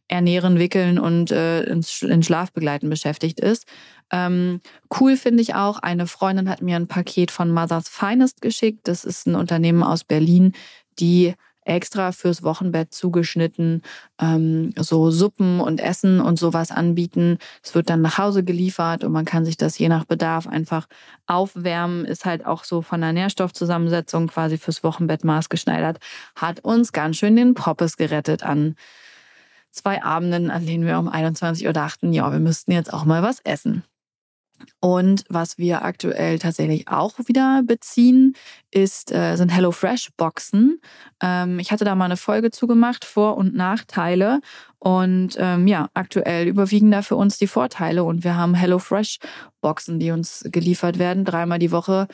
[0.08, 3.66] Ernähren, Wickeln und äh, in Schlafbegleiten beschäftigt ist.
[4.12, 4.60] Ähm,
[4.98, 8.80] cool finde ich auch, eine Freundin hat mir ein Paket von Mother's Finest geschickt.
[8.84, 10.52] Das ist ein Unternehmen aus Berlin,
[10.98, 11.34] die
[11.70, 13.82] extra fürs Wochenbett zugeschnitten
[14.20, 17.38] ähm, so Suppen und Essen und sowas anbieten.
[17.62, 20.86] Es wird dann nach Hause geliefert und man kann sich das je nach Bedarf einfach
[21.26, 22.04] aufwärmen.
[22.04, 25.98] Ist halt auch so von der Nährstoffzusammensetzung quasi fürs Wochenbett maßgeschneidert.
[26.34, 28.74] Hat uns ganz schön den Poppes gerettet an
[29.70, 33.22] zwei Abenden, an denen wir um 21 Uhr dachten, ja, wir müssten jetzt auch mal
[33.22, 33.84] was essen.
[34.80, 38.34] Und was wir aktuell tatsächlich auch wieder beziehen,
[38.70, 40.80] ist, äh, sind HelloFresh-Boxen.
[41.22, 44.40] Ähm, ich hatte da mal eine Folge zugemacht, Vor- und Nachteile.
[44.78, 48.04] Und ähm, ja, aktuell überwiegen da für uns die Vorteile.
[48.04, 52.08] Und wir haben HelloFresh-Boxen, die uns geliefert werden, dreimal die Woche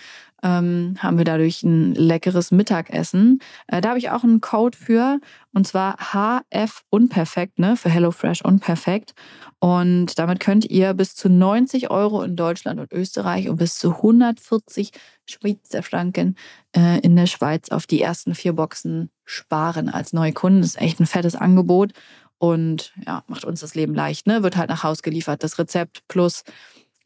[0.46, 3.40] ähm, haben wir dadurch ein leckeres Mittagessen.
[3.66, 5.18] Äh, da habe ich auch einen Code für,
[5.52, 9.14] und zwar HF Unperfekt, ne, für HelloFresh Unperfekt.
[9.58, 13.96] Und damit könnt ihr bis zu 90 Euro in Deutschland und Österreich und bis zu
[13.96, 14.92] 140
[15.24, 16.36] Schweizer Franken
[16.76, 20.60] äh, in der Schweiz auf die ersten vier Boxen sparen als neue Kunden.
[20.60, 21.92] Das ist echt ein fettes Angebot
[22.38, 24.28] und ja, macht uns das Leben leicht.
[24.28, 24.44] Ne?
[24.44, 25.42] Wird halt nach Haus geliefert.
[25.42, 26.44] Das Rezept plus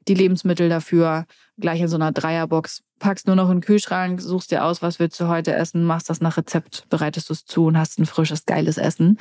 [0.09, 1.25] die Lebensmittel dafür
[1.61, 5.01] gleich in so einer Dreierbox packst nur noch in den Kühlschrank, suchst dir aus, was
[5.01, 8.07] willst du heute essen, machst das nach Rezept, bereitest du es zu und hast ein
[8.07, 9.19] frisches, geiles Essen.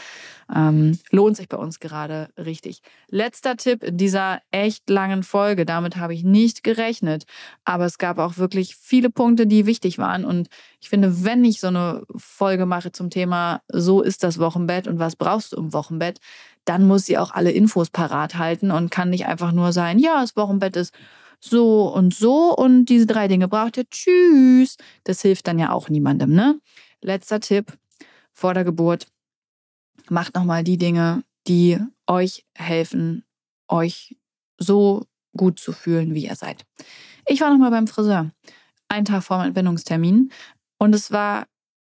[0.53, 2.81] Ähm, lohnt sich bei uns gerade richtig.
[3.07, 5.65] Letzter Tipp in dieser echt langen Folge.
[5.65, 7.23] Damit habe ich nicht gerechnet.
[7.63, 10.25] Aber es gab auch wirklich viele Punkte, die wichtig waren.
[10.25, 10.49] Und
[10.81, 14.99] ich finde, wenn ich so eine Folge mache zum Thema, so ist das Wochenbett und
[14.99, 16.19] was brauchst du im Wochenbett,
[16.65, 20.21] dann muss sie auch alle Infos parat halten und kann nicht einfach nur sein, ja,
[20.21, 20.93] das Wochenbett ist
[21.39, 23.89] so und so und diese drei Dinge braucht ihr.
[23.89, 24.77] Tschüss.
[25.03, 26.59] Das hilft dann ja auch niemandem, ne?
[27.01, 27.77] Letzter Tipp
[28.33, 29.07] vor der Geburt.
[30.09, 31.77] Macht nochmal die Dinge, die
[32.07, 33.23] euch helfen,
[33.67, 34.17] euch
[34.57, 35.05] so
[35.37, 36.65] gut zu fühlen, wie ihr seid.
[37.25, 38.31] Ich war nochmal beim Friseur.
[38.87, 40.31] Einen Tag vor meinem Entbindungstermin.
[40.79, 41.45] Und es war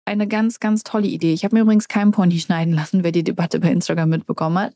[0.05, 1.33] eine ganz, ganz tolle Idee.
[1.33, 4.73] Ich habe mir übrigens keinen Pony schneiden lassen, wer die Debatte bei Instagram mitbekommen hat.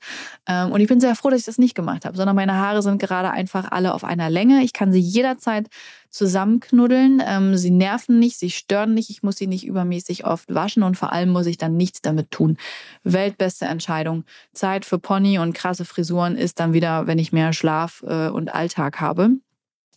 [0.47, 2.81] Ähm, und ich bin sehr froh, dass ich das nicht gemacht habe, sondern meine Haare
[2.81, 4.63] sind gerade einfach alle auf einer Länge.
[4.63, 5.67] Ich kann sie jederzeit
[6.09, 7.21] zusammenknuddeln.
[7.25, 9.09] Ähm, sie nerven nicht, sie stören nicht.
[9.11, 12.31] Ich muss sie nicht übermäßig oft waschen und vor allem muss ich dann nichts damit
[12.31, 12.57] tun.
[13.03, 14.25] Weltbeste Entscheidung.
[14.53, 18.53] Zeit für Pony und krasse Frisuren ist dann wieder, wenn ich mehr Schlaf äh, und
[18.53, 19.31] Alltag habe.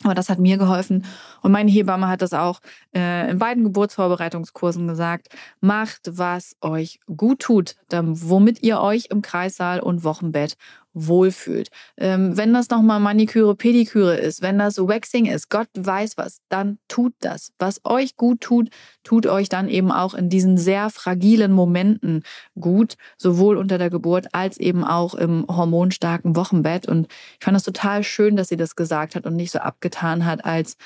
[0.05, 1.05] Aber das hat mir geholfen.
[1.43, 2.61] Und meine Hebamme hat das auch
[2.95, 5.29] äh, in beiden Geburtsvorbereitungskursen gesagt.
[5.61, 10.57] Macht, was euch gut tut, womit ihr euch im Kreissaal und Wochenbett
[10.95, 11.71] wohlfühlt.
[11.97, 16.79] Ähm, wenn das nochmal Maniküre, Pediküre ist, wenn das Waxing ist, Gott weiß was, dann
[16.89, 17.53] tut das.
[17.59, 18.71] Was euch gut tut,
[19.03, 22.23] tut euch dann eben auch in diesen sehr fragilen Momenten
[22.59, 26.87] gut, sowohl unter der Geburt als eben auch im hormonstarken Wochenbett.
[26.87, 30.25] Und ich fand das total schön, dass sie das gesagt hat und nicht so abgetan
[30.25, 30.77] hat, als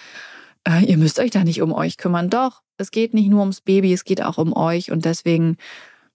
[0.69, 2.31] äh, ihr müsst euch da nicht um euch kümmern.
[2.31, 5.57] Doch, es geht nicht nur ums Baby, es geht auch um euch und deswegen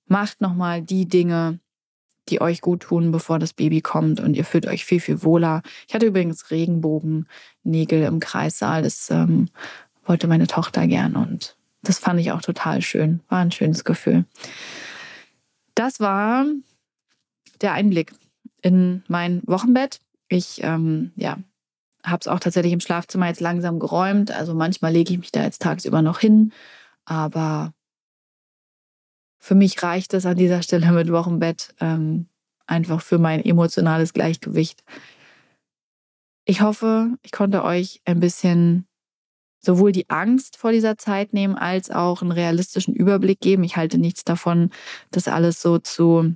[0.05, 1.59] macht nochmal die Dinge,
[2.29, 5.61] die euch gut tun, bevor das Baby kommt und ihr fühlt euch viel, viel wohler.
[5.87, 8.83] Ich hatte übrigens Regenbogennägel im Kreissaal.
[8.83, 9.49] Das ähm,
[10.05, 13.21] wollte meine Tochter gern und das fand ich auch total schön.
[13.27, 14.25] War ein schönes Gefühl.
[15.75, 16.45] Das war
[17.61, 18.13] der Einblick
[18.61, 19.99] in mein Wochenbett.
[20.27, 21.37] Ich ähm, ja,
[22.03, 24.31] habe es auch tatsächlich im Schlafzimmer jetzt langsam geräumt.
[24.31, 26.51] Also manchmal lege ich mich da jetzt tagsüber noch hin,
[27.05, 27.73] aber
[29.41, 32.27] für mich reicht es an dieser Stelle mit Wochenbett ähm,
[32.67, 34.83] einfach für mein emotionales Gleichgewicht.
[36.45, 38.85] Ich hoffe, ich konnte euch ein bisschen
[39.59, 43.63] sowohl die Angst vor dieser Zeit nehmen, als auch einen realistischen Überblick geben.
[43.63, 44.69] Ich halte nichts davon,
[45.09, 46.35] das alles so zu,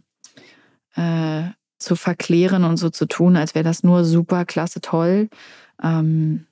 [0.95, 1.43] äh,
[1.77, 5.29] zu verklären und so zu tun, als wäre das nur super, klasse, toll.
[5.81, 6.47] Ähm,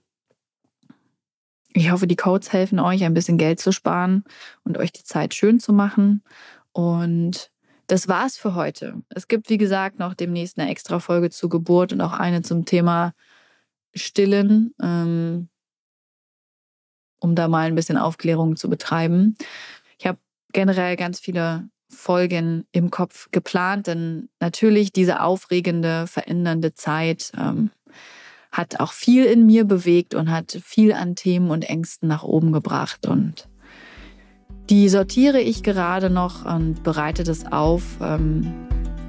[1.73, 4.23] ich hoffe, die Codes helfen euch, ein bisschen Geld zu sparen
[4.63, 6.23] und euch die Zeit schön zu machen.
[6.71, 7.51] Und
[7.87, 9.01] das war's für heute.
[9.09, 12.65] Es gibt, wie gesagt, noch demnächst eine extra Folge zur Geburt und auch eine zum
[12.65, 13.13] Thema
[13.93, 15.49] Stillen, ähm,
[17.19, 19.35] um da mal ein bisschen Aufklärung zu betreiben.
[19.97, 20.19] Ich habe
[20.51, 27.69] generell ganz viele Folgen im Kopf geplant, denn natürlich diese aufregende, verändernde Zeit ähm,
[28.53, 32.51] hat auch viel in mir bewegt und hat viel an Themen und Ängsten nach oben
[32.53, 33.07] gebracht.
[33.07, 33.49] Und
[34.69, 38.53] die sortiere ich gerade noch und bereite das auf, ähm,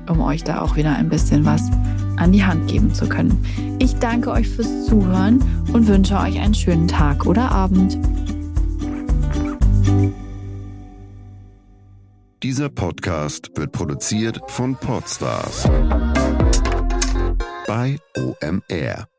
[0.08, 1.70] um euch da auch wieder ein bisschen was
[2.16, 3.44] an die Hand geben zu können.
[3.78, 5.40] Ich danke euch fürs Zuhören
[5.72, 7.98] und wünsche euch einen schönen Tag oder Abend.
[12.42, 15.68] Dieser Podcast wird produziert von Podstars
[17.66, 19.13] bei OMR.